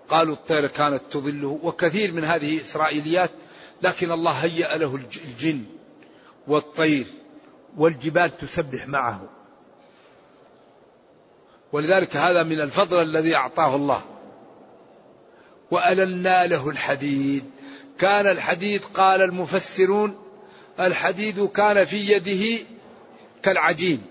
قالوا 0.09 0.35
الطير 0.35 0.67
كانت 0.67 1.03
تظله 1.11 1.59
وكثير 1.63 2.13
من 2.13 2.25
هذه 2.25 2.61
إسرائيليات 2.61 3.31
لكن 3.83 4.13
الله 4.13 4.31
هيأ 4.31 4.77
له 4.77 4.97
الجن 4.97 5.65
والطير 6.47 7.07
والجبال 7.77 8.37
تسبح 8.37 8.89
معه. 8.89 9.21
ولذلك 11.73 12.17
هذا 12.17 12.43
من 12.43 12.61
الفضل 12.61 13.03
الذي 13.03 13.35
أعطاه 13.35 13.77
الله. 13.77 14.03
وألنا 15.71 16.47
له 16.47 16.69
الحديد. 16.69 17.45
كان 17.99 18.27
الحديد 18.27 18.83
قال 18.95 19.23
المفسرون 19.23 20.19
الحديد 20.81 21.47
كان 21.47 21.85
في 21.85 22.13
يده 22.13 22.67
كالعجين. 23.43 24.03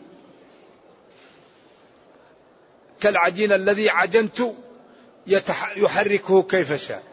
كالعجين 3.02 3.52
الذي 3.52 3.89
عجنت 3.89 4.41
يحركه 5.76 6.44
كيف 6.44 6.88
شاء. 6.88 7.04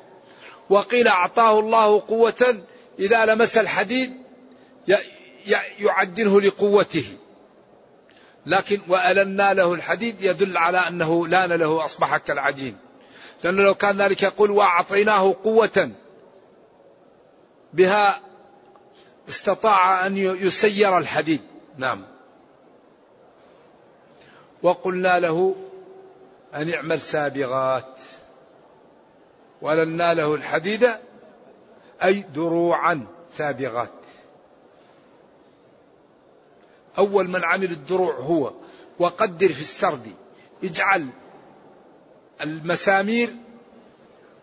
وقيل 0.71 1.09
أعطاه 1.09 1.61
الله 1.61 2.01
قوة 2.01 2.63
إذا 2.99 3.27
لمس 3.27 3.59
الحديد 3.59 4.13
يعجنه 5.79 6.41
لقوته. 6.41 7.17
لكن 8.47 8.81
وألنا 8.89 9.55
له 9.55 9.75
الحديد 9.75 10.23
يدل 10.23 10.57
على 10.57 10.79
أنه 10.79 11.27
لأن 11.27 11.53
له 11.53 11.85
أصبح 11.85 12.17
كالعجين. 12.17 12.77
لأنه 13.45 13.63
لو 13.63 13.75
كان 13.75 14.03
ذلك 14.03 14.23
يقول 14.23 14.51
وأعطيناه 14.51 15.37
قوة 15.45 15.91
بها 17.73 18.21
استطاع 19.29 20.07
أن 20.07 20.17
يسير 20.17 20.99
الحديد. 20.99 21.41
نعم. 21.79 22.05
وقلنا 24.63 25.19
له 25.19 25.55
أن 26.55 26.73
اعمل 26.73 27.01
سابغات 27.01 28.01
ولنا 29.63 30.15
له 30.15 30.35
الحديد 30.35 30.89
أي 32.05 32.21
دروعا 32.35 33.07
سابغات. 33.33 33.93
أول 36.99 37.29
من 37.29 37.45
عمل 37.45 37.71
الدروع 37.71 38.15
هو 38.15 38.53
وقدر 38.99 39.49
في 39.49 39.61
السرد 39.61 40.13
اجعل 40.65 41.07
المسامير 42.41 43.31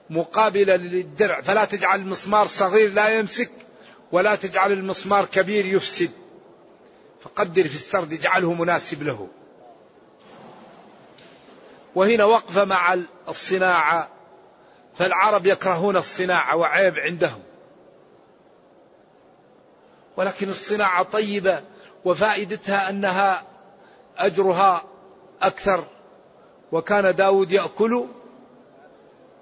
مقابلة 0.10 0.76
للدرع. 0.76 1.42
فلا 1.42 1.66
تجعل 1.66 2.00
المسمار 2.00 2.48
صغير 2.48 2.92
لا 2.92 3.20
يمسك 3.20 3.52
ولا 4.12 4.36
تجعل 4.36 4.72
المسمار 4.72 5.26
كبير 5.26 5.66
يفسد. 5.66 6.12
فقدر 7.22 7.68
في 7.68 7.76
السرد 7.76 8.14
اجعله 8.14 8.54
مناسب 8.54 9.04
له. 9.04 9.28
وهنا 11.96 12.26
وقفة 12.26 12.66
مع 12.66 12.98
الصناعة. 13.30 14.10
فالعرب 14.98 15.46
يكرهون 15.46 15.98
الصناعة 15.98 16.56
وعيب 16.56 17.00
عندهم. 17.00 17.42
ولكن 20.18 20.50
الصناعة 20.50 21.04
طيبة 21.04 21.64
وفائدتها 22.06 22.90
أنها 22.90 23.44
أجرها 24.18 24.84
أكثر. 25.42 25.84
وكان 26.72 27.16
داود 27.16 27.52
يأكل 27.52 28.06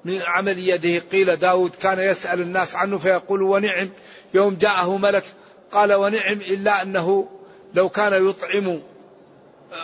من 0.06 0.22
عمل 0.22 0.70
يده. 0.70 1.00
قيل 1.00 1.36
داود 1.36 1.76
كان 1.76 2.00
يسأل 2.00 2.42
الناس 2.42 2.76
عنه 2.76 2.98
فيقول 2.98 3.42
ونعم. 3.42 3.90
يوم 4.34 4.56
جاءه 4.56 4.98
ملك 4.98 5.24
قال 5.72 5.94
ونعم 5.94 6.38
إلا 6.38 6.82
أنه 6.82 7.30
لو 7.74 7.90
كان 7.90 8.30
يطعم 8.30 8.82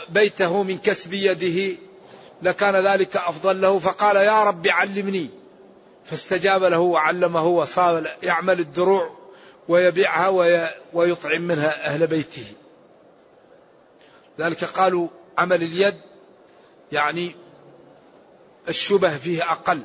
بيته 0.09 0.63
من 0.63 0.77
كسب 0.77 1.13
يده 1.13 1.77
لكان 2.41 2.75
ذلك 2.75 3.17
أفضل 3.17 3.61
له. 3.61 3.79
فقال 3.79 4.15
يا 4.15 4.43
رب 4.43 4.67
علمني. 4.67 5.29
فاستجاب 6.05 6.63
له 6.63 6.79
وعلمه 6.79 7.47
وصار 7.47 8.07
يعمل 8.23 8.59
الدروع 8.59 9.19
ويبيعها 9.67 10.27
ويطعم 10.93 11.41
منها 11.41 11.85
أهل 11.85 12.07
بيته. 12.07 12.45
ذلك 14.39 14.63
قالوا 14.63 15.07
عمل 15.37 15.63
اليد 15.63 15.95
يعني 16.91 17.35
الشبه 18.69 19.17
فيه 19.17 19.51
أقل. 19.51 19.81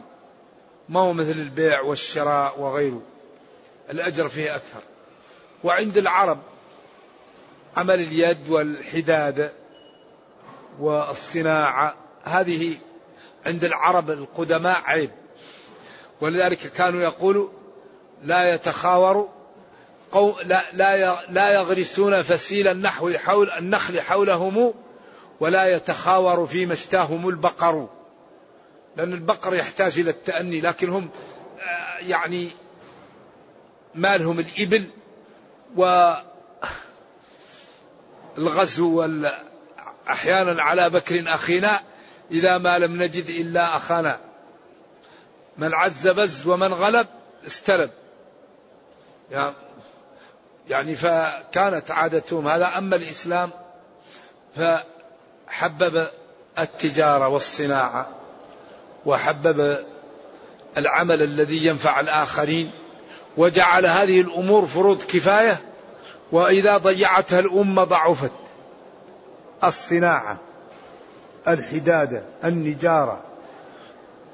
ما 0.88 1.00
هو 1.00 1.12
مثل 1.12 1.30
البيع 1.30 1.80
والشراء 1.80 2.60
وغيره. 2.60 3.02
الأجر 3.90 4.28
فيه 4.28 4.56
أكثر. 4.56 4.80
وعند 5.64 5.98
العرب 5.98 6.38
عمل 7.76 8.00
اليد 8.00 8.48
والحدادة 8.48 9.52
والصناعة 10.80 11.94
هذه 12.24 12.76
عند 13.46 13.64
العرب 13.64 14.10
القدماء 14.10 14.82
عيب. 14.84 15.10
ولذلك 16.20 16.58
كانوا 16.58 17.02
يقولوا 17.02 17.48
لا 18.22 18.54
يتخاور 18.54 19.28
قو 20.12 20.34
لا 20.44 20.62
لا 20.72 21.20
لا 21.30 21.52
يغرسون 21.52 22.22
فسيل 22.22 22.68
النحو 22.68 23.12
حول 23.12 23.50
النخل 23.50 24.00
حولهم 24.00 24.74
ولا 25.40 25.66
يتخاور 25.76 26.46
فيما 26.46 26.72
اشتاهم 26.72 27.28
البقر. 27.28 27.88
لأن 28.96 29.12
البقر 29.12 29.54
يحتاج 29.54 29.98
إلى 29.98 30.11
التأني 30.11 30.61
لكن 30.61 30.88
هم 30.88 31.09
آه، 31.61 31.98
يعني 31.98 32.50
مالهم 33.94 34.38
الإبل 34.38 34.85
والغزو 38.37 39.07
أحيانا 40.09 40.62
على 40.62 40.90
بكر 40.90 41.35
أخينا 41.35 41.80
إذا 42.30 42.59
ما 42.59 42.78
لم 42.78 43.02
نجد 43.02 43.28
إلا 43.28 43.76
أخانا. 43.76 44.20
من 45.59 45.74
عز 45.74 46.09
بز 46.09 46.46
ومن 46.46 46.72
غلب 46.72 47.07
استلب 47.46 47.90
يعني 50.68 50.94
فكانت 50.94 51.90
عادتهم 51.90 52.48
هذا. 52.48 52.78
أما 52.78 52.96
الإسلام 52.96 53.50
فحبب 54.57 56.07
التجارة 56.59 57.28
والصناعة. 57.28 58.23
وحبب 59.06 59.84
العمل 60.76 61.22
الذي 61.22 61.66
ينفع 61.66 62.00
الآخرين 62.00 62.70
وجعل 63.36 63.86
هذه 63.86 64.20
الأمور 64.20 64.66
فروض 64.66 65.02
كفاية 65.02 65.60
وإذا 66.32 66.76
ضيعتها 66.76 67.40
الأمة 67.40 67.84
ضعفت. 67.84 68.30
الصناعة 69.64 70.36
الحدادة 71.48 72.22
النجارة 72.44 73.20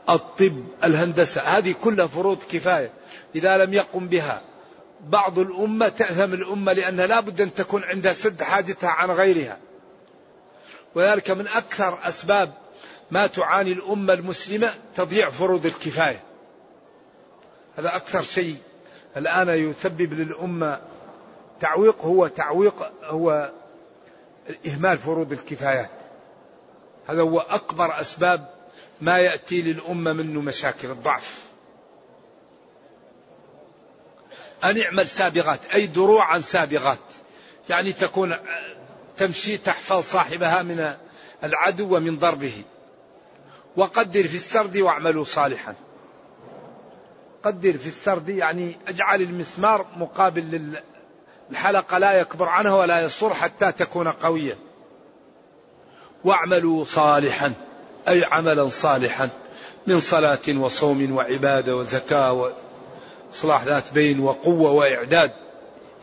الطب 0.09 0.65
الهندسة 0.85 1.43
هذه 1.43 1.75
كلها 1.83 2.07
فروض 2.07 2.39
كفاية. 2.51 2.91
إذا 3.35 3.57
لم 3.59 3.75
يقم 3.75 4.09
بها 4.09 4.43
بعض 5.07 5.39
الأمة 5.39 5.89
تأثم 5.89 6.35
الأمة 6.35 6.73
لأنها 6.73 7.07
لا 7.07 7.21
بد 7.21 7.41
أن 7.41 7.55
تكون 7.55 7.85
عندها 7.85 8.13
سد 8.13 8.43
حاجتها 8.43 8.91
عن 8.91 9.11
غيرها. 9.11 9.57
وذلك 10.95 11.31
من 11.31 11.47
أكثر 11.49 11.99
أسباب 12.03 12.53
ما 13.11 13.27
تعاني 13.27 13.73
الأمة 13.73 14.13
المسلمة 14.13 14.75
تضييع 14.97 15.31
فروض 15.31 15.67
الكفاية. 15.67 16.23
هذا 17.79 17.97
أكثر 17.97 18.23
شيء 18.23 18.57
الآن 19.17 19.49
يسبب 19.49 20.13
للأمة 20.13 20.81
تعويق 21.61 22.01
هو 22.05 22.27
تعويق 22.27 22.93
هو 23.05 23.51
إهمال 24.67 24.99
فروض 24.99 25.33
الكفايات. 25.33 25.91
هذا 27.09 27.23
هو 27.23 27.41
أكبر 27.41 28.01
أسباب 28.01 28.51
ما 29.01 29.19
يأتي 29.19 29.63
للأمة 29.63 30.13
منه 30.13 30.41
مشاكل 30.41 30.91
الضعف. 30.91 31.39
أن 34.65 34.81
اعمل 34.81 35.09
سابغات 35.09 35.65
أي 35.67 35.87
دروعا 35.87 36.39
سابغات. 36.39 36.99
يعني 37.69 37.93
تكون 37.93 38.37
تمشي 39.17 39.59
تحفظ 39.59 40.03
صاحبها 40.03 40.63
من 40.63 40.95
العدو 41.45 41.97
ومن 41.97 42.19
ضربه. 42.19 42.63
وقدر 43.77 44.23
في 44.29 44.35
السرد 44.35 44.77
واعملوا 44.79 45.25
صالحا. 45.25 45.75
قدر 47.45 47.73
في 47.73 47.87
السرد 47.87 48.29
يعني 48.29 48.79
اجعل 48.89 49.23
المسمار 49.23 49.87
مقابل 49.97 50.75
للحلقة 51.51 51.99
لا 51.99 52.13
يكبر 52.13 52.49
عنها 52.49 52.75
ولا 52.75 53.01
يصر 53.01 53.35
حتى 53.35 53.73
تكون 53.73 54.09
قوية. 54.09 54.59
واعملوا 56.25 56.85
صالحا 56.85 57.53
أي 58.09 58.25
عملا 58.25 58.69
صالحا 58.69 59.29
من 59.87 60.01
صلاة 60.01 60.49
وصوم 60.49 61.17
وعبادة 61.17 61.77
وزكاة 61.77 62.53
وإصلاح 63.33 63.65
ذات 63.65 63.93
بين 63.93 64.21
وقوة 64.21 64.71
وإعداد. 64.71 65.33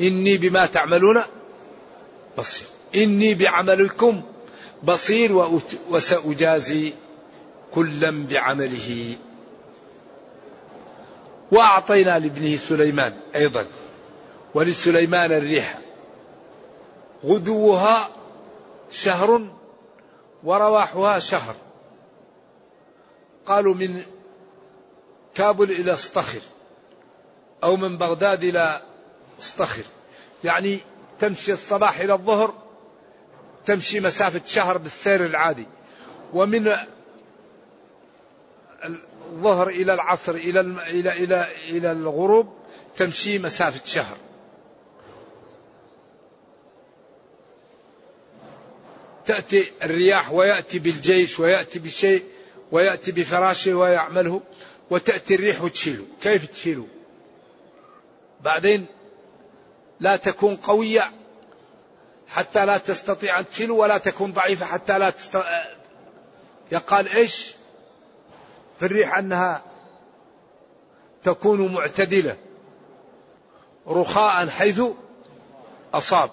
إني 0.02 0.38
بما 0.38 0.66
تعملون 0.66 1.22
بصير. 2.38 2.68
إني 2.96 3.34
بعملكم 3.34 4.22
بصير 4.84 5.60
وسأجازي 5.90 6.94
كلا 7.74 8.28
بعمله. 8.30 9.16
وأعطينا 11.52 12.20
لابنه 12.20 12.56
سليمان 12.56 13.14
أيضا 13.36 13.66
ولسليمان 14.54 15.32
الريح. 15.32 15.80
غدوها 17.26 18.10
شهر 18.92 19.48
ورواحها 20.44 21.20
شهر. 21.20 21.56
قالوا 23.46 23.74
من 23.74 24.04
كابل 25.36 25.72
إلى 25.72 25.94
اسطخر 25.94 26.42
أو 27.64 27.76
من 27.76 27.98
بغداد 27.98 28.44
إلى 28.44 28.82
اسطخر 29.42 29.84
يعني 30.44 30.80
تمشي 31.20 31.54
الصباح 31.54 32.00
إلى 32.00 32.14
الظهر 32.14 32.54
تمشي 33.66 34.00
مسافة 34.00 34.42
شهر 34.46 34.78
بالسير 34.78 35.26
العادي. 35.26 35.66
ومن 36.34 36.76
الظهر 38.84 39.68
إلى 39.70 39.94
العصر 39.94 40.36
إلى 40.36 40.60
إلى 40.60 41.12
إلى 41.12 41.48
إلى 41.70 41.92
الغروب 41.92 42.54
تمشي 42.98 43.40
مسافة 43.40 43.86
شهر. 43.86 44.18
تأتي 49.26 49.72
الرياح 49.84 50.32
ويأتي 50.32 50.80
بالجيش 50.80 51.40
ويأتي 51.40 51.80
بشيء 51.80 52.24
ويأتي 52.72 53.12
بفراشه 53.12 53.74
ويعمله 53.74 54.42
وتأتي 54.90 55.36
الريح 55.36 55.62
وتشيله. 55.62 56.06
كيف 56.22 56.46
تشيله؟ 56.46 56.88
بعدين 58.42 58.86
لا 60.00 60.18
تكون 60.18 60.56
قوية 60.56 61.12
حتى 62.28 62.66
لا 62.66 62.78
تستطيع 62.78 63.40
أن 63.40 63.50
تشيله 63.50 63.74
ولا 63.74 63.98
تكون 63.98 64.32
ضعيفة 64.32 64.66
حتى 64.66 65.00
لا 65.00 65.10
تستطيع 65.10 65.66
يقال 66.72 67.08
إيش؟ 67.08 67.57
في 68.80 68.86
الريح 68.86 69.18
أنها 69.18 69.62
تكون 71.24 71.74
معتدلة 71.74 72.38
رخاء 73.88 74.48
حيث 74.48 74.82
أصاب 75.94 76.30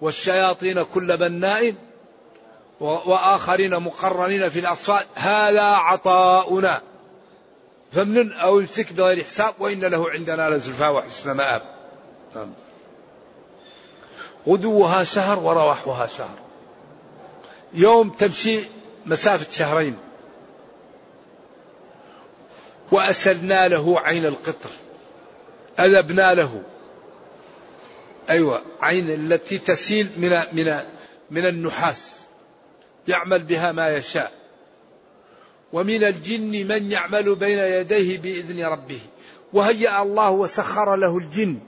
والشياطين 0.00 0.82
كل 0.82 1.16
بناء 1.16 1.74
وآخرين 2.80 3.76
مقرنين 3.76 4.48
في 4.48 4.58
الأصفاد 4.58 5.06
هذا 5.14 5.62
عطاؤنا. 5.62 6.80
فمن 7.92 8.32
أو 8.32 8.60
يمسك 8.60 8.92
بغير 8.92 9.24
حساب 9.24 9.54
وإن 9.58 9.80
له 9.80 10.10
عندنا 10.10 10.50
لزلفى 10.50 10.88
وحسن 10.88 11.30
مآب. 11.30 11.62
نعم. 12.36 12.52
غدوها 14.48 15.04
شهر 15.04 15.38
ورواحها 15.38 16.06
شهر. 16.06 16.38
يوم 17.74 18.10
تمشي 18.10 18.60
مسافة 19.06 19.50
شهرين. 19.50 19.96
وأسلنا 22.92 23.68
له 23.68 24.00
عين 24.00 24.26
القطر 24.26 24.70
أذبنا 25.80 26.34
له. 26.34 26.62
أيوة 28.30 28.62
عين 28.80 29.10
التي 29.10 29.58
تسيل 29.58 30.08
من 30.16 30.30
من 30.52 30.80
من 31.30 31.46
النحاس 31.46 32.20
يعمل 33.08 33.42
بها 33.42 33.72
ما 33.72 33.96
يشاء. 33.96 34.32
ومن 35.72 36.04
الجن 36.04 36.68
من 36.68 36.92
يعمل 36.92 37.34
بين 37.34 37.58
يديه 37.58 38.18
بإذن 38.18 38.64
ربه. 38.64 39.00
وهيأ 39.52 40.02
الله 40.02 40.30
وسخر 40.30 40.96
له 40.96 41.18
الجن 41.18 41.58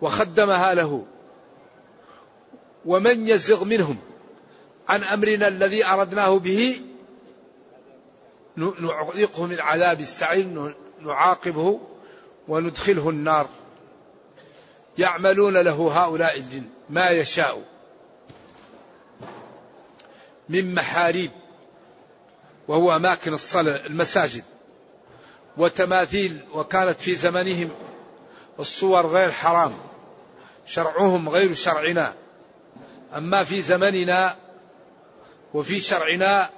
وخدمها 0.00 0.74
له. 0.74 1.06
ومن 2.86 3.28
يزغ 3.28 3.64
منهم 3.64 3.96
عن 4.88 5.04
أمرنا 5.04 5.48
الذي 5.48 5.86
أردناه 5.86 6.38
به 6.38 6.80
نعيقه 8.56 9.46
من 9.46 9.60
عذاب 9.60 10.00
السعير 10.00 10.74
نعاقبه 11.00 11.80
وندخله 12.48 13.10
النار. 13.10 13.48
يعملون 14.98 15.56
له 15.56 16.04
هؤلاء 16.04 16.38
الجن 16.38 16.64
ما 16.90 17.10
يشاء 17.10 17.62
من 20.48 20.74
محاريب 20.74 21.30
وهو 22.68 22.96
أماكن 22.96 23.34
الصلاه 23.34 23.86
المساجد 23.86 24.44
وتماثيل 25.56 26.40
وكانت 26.54 27.00
في 27.00 27.14
زمنهم 27.14 27.70
الصور 28.60 29.06
غير 29.06 29.30
حرام 29.30 29.72
شرعهم 30.66 31.28
غير 31.28 31.54
شرعنا. 31.54 32.14
أما 33.16 33.44
في 33.44 33.62
زمننا 33.62 34.36
وفي 35.54 35.80
شرعنا 35.80 36.50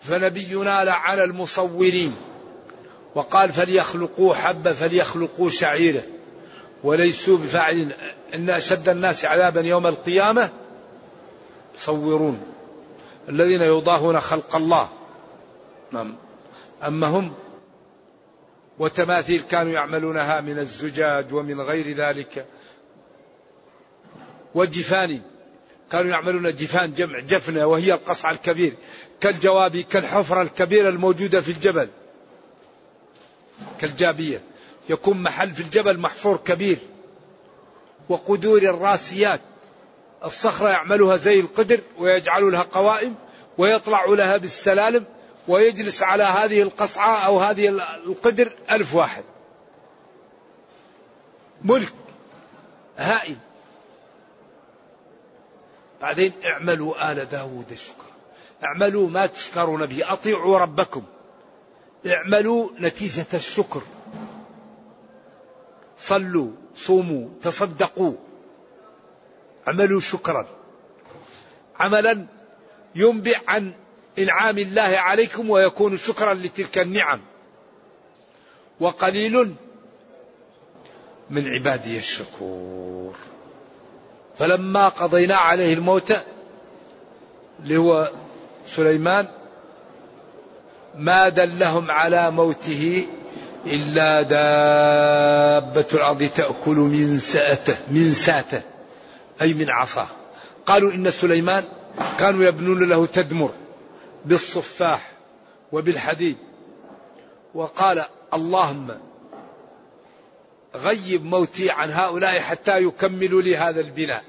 فنبينا 0.00 0.84
لعن 0.84 1.18
المصورين. 1.18 2.16
وقال 3.14 3.52
فليخلقوا 3.52 4.34
حبة 4.34 4.72
فليخلقوا 4.72 5.50
شعيرة 5.50 6.02
وليسوا 6.84 7.38
بفاعلين. 7.38 7.92
إن 8.34 8.50
أشد 8.50 8.88
الناس 8.88 9.24
عذابا 9.24 9.60
يوم 9.60 9.86
القيامة. 9.86 10.50
صورون 11.78 12.42
الذين 13.28 13.60
يضاهون 13.60 14.20
خلق 14.20 14.56
الله. 14.56 14.88
نعم. 15.92 16.14
أما 16.86 17.06
هم 17.06 17.32
وتماثيل 18.78 19.42
كانوا 19.50 19.72
يعملونها 19.72 20.40
من 20.40 20.58
الزجاج 20.58 21.34
ومن 21.34 21.60
غير 21.60 21.96
ذلك. 21.96 22.46
وجفان. 24.54 25.20
كانوا 25.92 26.10
يعملون 26.10 26.54
جفان 26.54 26.94
جمع 26.94 27.18
جفنة 27.18 27.66
وهي 27.66 27.92
القصع 27.92 28.30
الكبير 28.30 28.74
كالجواب 29.20 29.76
كالحفرة 29.76 30.42
الكبيرة 30.42 30.88
الموجودة 30.88 31.40
في 31.40 31.50
الجبل 31.50 31.88
كالجابية. 33.80 34.42
يكون 34.88 35.22
محل 35.22 35.54
في 35.54 35.60
الجبل 35.60 35.98
محفور 35.98 36.36
كبير 36.36 36.78
وقدور 38.08 38.62
الراسيات. 38.62 39.40
الصخرة 40.24 40.68
يعملها 40.68 41.16
زي 41.16 41.40
القدر 41.40 41.80
ويجعل 41.98 42.52
لها 42.52 42.62
قوائم 42.62 43.14
ويطلع 43.58 44.04
لها 44.04 44.36
بالسلالم 44.36 45.04
ويجلس 45.48 46.02
على 46.02 46.22
هذه 46.22 46.62
القصعة 46.62 47.26
أو 47.26 47.38
هذه 47.38 47.68
القدر 48.06 48.52
ألف 48.70 48.94
واحد. 48.94 49.24
ملك 51.64 51.92
هائل. 52.96 53.36
بعدين 56.00 56.32
اعملوا 56.44 57.12
آل 57.12 57.24
داود 57.24 57.74
شكرا 57.74 58.08
اعملوا 58.64 59.08
ما 59.08 59.26
تشكرون 59.26 59.86
به 59.86 60.12
أطيعوا 60.12 60.58
ربكم. 60.58 61.02
اعملوا 62.06 62.70
نتيجة 62.80 63.26
الشكر. 63.34 63.82
صلوا 65.98 66.50
صوموا 66.76 67.28
تصدقوا. 67.42 68.12
اعملوا 69.68 70.00
شكرا. 70.00 70.46
عملا 71.80 72.26
ينبئ 72.94 73.38
عن 73.48 73.72
إنعام 74.18 74.58
الله 74.58 74.98
عليكم 74.98 75.50
ويكون 75.50 75.96
شكرا 75.96 76.34
لتلك 76.34 76.78
النعم. 76.78 77.20
وقليل 78.80 79.54
من 81.30 81.48
عبادي 81.48 81.98
الشكور. 81.98 83.14
فلما 84.38 84.88
قضينا 84.88 85.36
عليه 85.36 85.74
الموت 85.74 86.12
اللي 87.62 87.76
هو 87.76 88.10
سليمان 88.66 89.26
ما 90.94 91.28
دلهم 91.28 91.90
على 91.90 92.30
موته 92.30 93.06
إلا 93.66 94.22
دابة 94.22 95.86
الأرض 95.94 96.30
تأكل 96.36 96.76
من 96.76 97.20
ساته 97.20 97.76
من 97.90 98.12
ساته 98.12 98.62
أي 99.42 99.54
من 99.54 99.70
عصاه. 99.70 100.06
قالوا 100.66 100.92
إن 100.92 101.10
سليمان 101.10 101.64
كانوا 102.18 102.44
يبنون 102.44 102.88
له 102.88 103.06
تدمر 103.06 103.50
بالصفاح 104.24 105.10
وبالحديد. 105.72 106.36
وقال 107.54 108.04
اللهم 108.34 108.88
غيب 110.74 111.24
موتي 111.24 111.70
عن 111.70 111.90
هؤلاء 111.90 112.40
حتى 112.40 112.82
يكملوا 112.82 113.42
لي 113.42 113.56
هذا 113.56 113.80
البناء. 113.80 114.24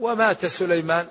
ومات 0.00 0.46
سليمان. 0.46 1.06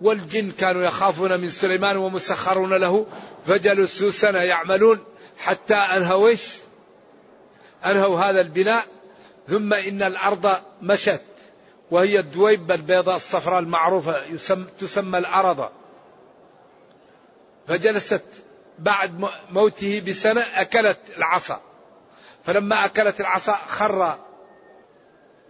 والجن 0.00 0.50
كانوا 0.50 0.82
يخافون 0.82 1.40
من 1.40 1.48
سليمان 1.48 1.96
ومسخرون 1.96 2.74
له. 2.74 3.06
فجلسوا 3.46 4.10
سنة 4.10 4.38
يعملون 4.38 5.04
حتى 5.38 5.74
أنهوا 5.74 6.28
إيش؟ 6.28 6.56
أنهوا 7.86 8.20
هذا 8.20 8.40
البناء. 8.40 8.86
ثم 9.48 9.74
إن 9.74 10.02
الأرض 10.02 10.56
مشت. 10.82 11.22
وهي 11.90 12.18
الدويبة 12.18 12.74
البيضاء 12.74 13.16
الصفراء 13.16 13.58
المعروفة 13.58 14.24
يسم 14.24 14.64
تسمى 14.78 15.18
الأرض. 15.18 15.70
فجلست 17.68 18.24
بعد 18.78 19.28
موته 19.50 20.02
بسنة 20.08 20.40
أكلت 20.40 20.98
العصا. 21.16 21.60
فلما 22.44 22.84
أكلت 22.84 23.20
العصا 23.20 23.52
خر 23.52 24.18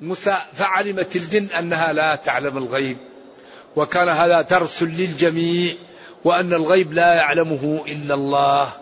موسى 0.05 0.39
فعلمت 0.53 1.17
الجن 1.17 1.47
أنها 1.47 1.93
لا 1.93 2.15
تعلم 2.15 2.59
الغيب 2.59 2.97
وكان 3.77 4.09
هذا 4.09 4.41
درس 4.41 4.83
للجميع 4.83 5.75
وأن 6.25 6.53
الغيب 6.53 6.93
لا 6.93 7.15
يعلمه 7.15 7.85
إلا 7.89 8.15
الله. 8.15 8.73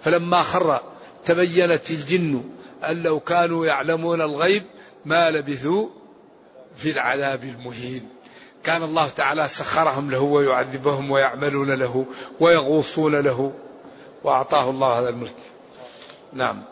فلما 0.00 0.42
خر 0.42 0.80
تبينت 1.24 1.90
الجن 1.90 2.44
أن 2.84 3.02
لو 3.02 3.20
كانوا 3.20 3.66
يعلمون 3.66 4.20
الغيب 4.20 4.62
ما 5.04 5.30
لبثوا 5.30 5.88
في 6.76 6.90
العذاب 6.90 7.44
المهين. 7.44 8.08
كان 8.64 8.82
الله 8.82 9.08
تعالى 9.08 9.48
سخرهم 9.48 10.10
له 10.10 10.20
ويعذبهم 10.20 11.10
ويعملون 11.10 11.70
له 11.70 12.06
ويغوصون 12.40 13.20
له 13.20 13.52
وأعطاه 14.24 14.70
الله 14.70 14.98
هذا 14.98 15.08
الملك. 15.08 15.34
نعم. 16.32 16.62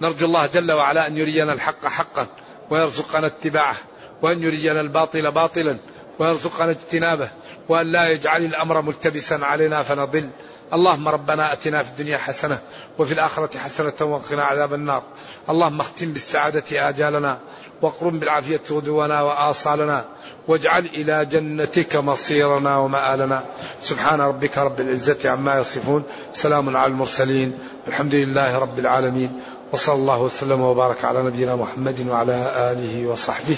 نرجو 0.00 0.26
الله 0.26 0.46
جل 0.46 0.72
وعلا 0.72 1.06
أن 1.06 1.16
يرينا 1.16 1.52
الحق 1.52 1.86
حقا. 1.86 2.26
ويرزقنا 2.70 3.26
اتباعه 3.26 3.76
وأن 4.22 4.42
يرينا 4.42 4.80
الباطل 4.80 5.30
باطلا 5.30 5.78
ويرزقنا 6.18 6.70
اجتنابه 6.70 7.28
وأن 7.68 7.92
لا 7.92 8.08
يجعل 8.08 8.44
الأمر 8.44 8.82
ملتبسا 8.82 9.34
علينا 9.34 9.82
فنضل. 9.82 10.28
اللهم 10.72 11.08
ربنا 11.08 11.52
آتنا 11.52 11.82
في 11.82 11.90
الدنيا 11.90 12.18
حسنة 12.18 12.58
وفي 12.98 13.14
الآخرة 13.14 13.58
حسنة 13.58 13.92
وقنا 14.00 14.44
عذاب 14.44 14.74
النار. 14.74 15.02
اللهم 15.50 15.80
اختم 15.80 16.12
بالسعادة 16.12 16.88
آجالنا 16.88 17.38
واقرم 17.82 18.18
بالعافية 18.18 18.60
غدونا 18.70 19.22
وآصالنا 19.22 20.04
واجعل 20.48 20.86
إلى 20.86 21.24
جنتك 21.24 21.96
مصيرنا 21.96 22.76
ومآلنا. 22.76 23.44
سبحان 23.80 24.20
ربك 24.20 24.58
رب 24.58 24.80
العزة 24.80 25.30
عما 25.30 25.58
يصفون 25.60 26.02
سلام 26.34 26.76
على 26.76 26.90
المرسلين 26.90 27.58
الحمد 27.88 28.14
لله 28.14 28.58
رب 28.58 28.78
العالمين. 28.78 29.40
وصلى 29.72 29.94
الله 29.94 30.18
وسلم 30.20 30.60
وبارك 30.60 31.04
على 31.04 31.22
نبينا 31.22 31.56
محمد 31.56 32.08
وعلى 32.08 32.38
آله 32.72 33.06
وصحبه 33.06 33.56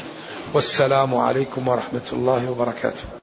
والسلام 0.55 1.15
عليكم 1.15 1.69
ورحمة 1.69 2.09
الله 2.13 2.51
وبركاته. 2.51 3.18